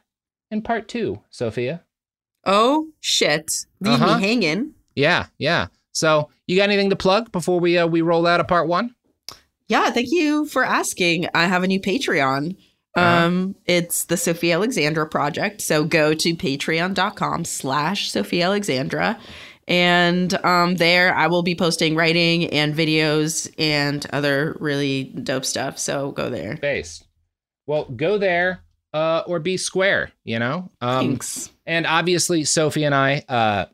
[0.52, 1.82] in part 2, Sofiya.
[2.46, 3.52] Oh, shit.
[3.80, 4.18] Leave Uh-huh.
[4.20, 4.74] me hanging.
[4.96, 5.68] Yeah, yeah.
[5.92, 8.96] So, you got anything to plug before we uh, we roll out of part one?
[9.68, 11.28] Yeah, thank you for asking.
[11.34, 12.58] I have a new Patreon.
[12.96, 13.26] Uh-huh.
[13.26, 15.62] Um, it's the Sophie Alexandra Project.
[15.62, 19.20] So go to patreon.com slash Sofiya Alexandra.
[19.68, 25.80] And um, there I will be posting writing and videos and other really dope stuff.
[25.80, 26.58] So go there.
[26.58, 27.06] Based.
[27.68, 28.64] Well, go there
[28.94, 30.12] uh, or be square.
[30.26, 30.70] You know.
[30.82, 31.52] Um, Thanks.
[31.66, 33.24] And obviously, Sophie and I.
[33.30, 33.66] Uh,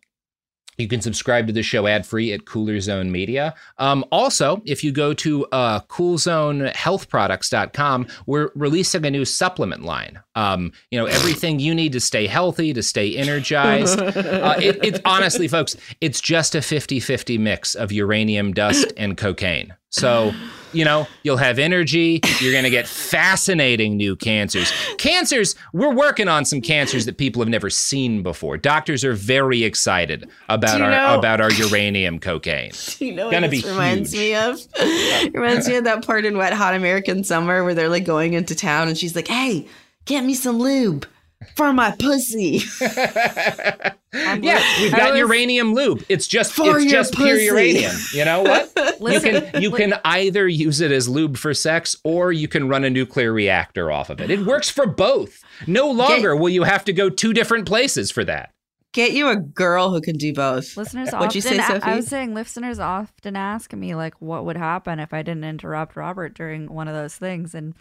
[0.78, 3.56] You can subscribe to the show ad free at Cooler Zone Media.
[3.80, 10.20] Um, also, if you go to uh, CoolZoneHealthProducts.com, we're releasing a new supplement line.
[10.36, 13.98] Um, you know, everything you need to stay healthy, to stay energized.
[14.00, 19.18] uh, it, it's honestly, folks, it's just a 50 50 mix of uranium dust and
[19.18, 19.74] cocaine.
[19.90, 20.32] So,
[20.74, 22.20] you know, you'll have energy.
[22.40, 24.72] You're going to get fascinating new cancers.
[24.98, 28.58] Cancers, we're working on some cancers that people have never seen before.
[28.58, 32.72] Doctors are very excited about our know- about our uranium cocaine.
[33.00, 34.22] You know Gonna what be this reminds huge.
[34.22, 35.34] me of?
[35.34, 38.56] reminds me of that part in Wet Hot American Summer where they're like going into
[38.56, 39.68] town and she's like, "Hey,
[40.06, 41.06] get me some lube
[41.56, 42.62] for my pussy."
[44.14, 46.04] Yeah, we've got uranium lube.
[46.10, 47.46] It's just For it's your just pure pussy.
[47.46, 47.96] uranium.
[48.14, 48.72] You know what?
[49.14, 52.84] you can you can either use it as lube for sex or you can run
[52.84, 54.32] a nuclear reactor off of it.
[54.32, 55.44] It works for both.
[55.68, 58.54] No longer will you have to go two different places for that.
[58.94, 60.76] Get you a girl who can do both.
[60.78, 61.82] Listeners What'd you say, Sophie?
[61.84, 65.96] I was saying listeners often ask me like what would happen if I didn't interrupt
[65.96, 67.76] Robert during one of those things and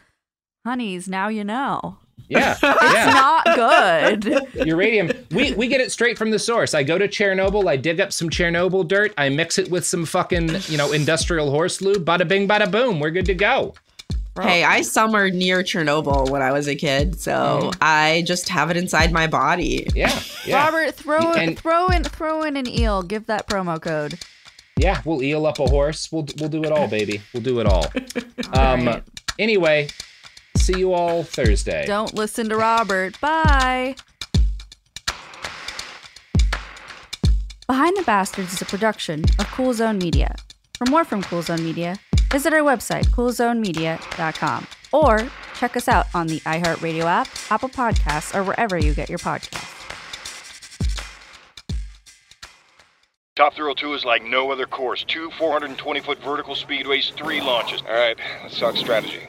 [0.66, 1.98] honeys, now you know.
[2.28, 3.04] Yeah, It's yeah.
[3.44, 4.66] not good.
[4.66, 5.12] Uranium.
[5.30, 6.74] We we get it straight from the source.
[6.74, 7.68] I go to Chernobyl.
[7.68, 9.12] I dig up some Chernobyl dirt.
[9.16, 12.04] I mix it with some fucking you know industrial horse lube.
[12.04, 12.98] Bada bing, bada boom.
[13.00, 13.74] We're good to go.
[14.40, 18.76] Hey, I summered near Chernobyl when I was a kid, so I just have it
[18.76, 19.86] inside my body.
[19.94, 20.62] Yeah, yeah.
[20.64, 23.02] Robert, throw And- throw in throw in an eel.
[23.02, 24.18] Give that promo code.
[24.76, 26.10] Yeah, we'll eel up a horse.
[26.12, 27.22] We'll we'll do it all, baby.
[27.32, 27.86] We'll do it all.
[28.52, 28.86] Um.
[28.86, 29.02] right.
[29.38, 29.88] Anyway,
[30.56, 31.84] see you all Thursday.
[31.86, 33.20] Don't listen to Robert.
[33.20, 33.96] Bye.
[37.66, 40.34] Behind the Bastards is a production of Cool Zone Media.
[40.78, 41.96] For more from Cool Zone Media,
[42.30, 45.28] visit our website, coolzonemedia.com, or
[45.58, 49.72] check us out on the iHeartRadio app, Apple Podcasts, or wherever you get your podcasts.
[53.36, 55.04] Top Thrill 2 is like no other course.
[55.04, 57.82] Two 420 foot vertical speedways, three launches.
[57.82, 59.28] All right, let's talk strategy.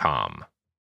[0.00, 0.49] com.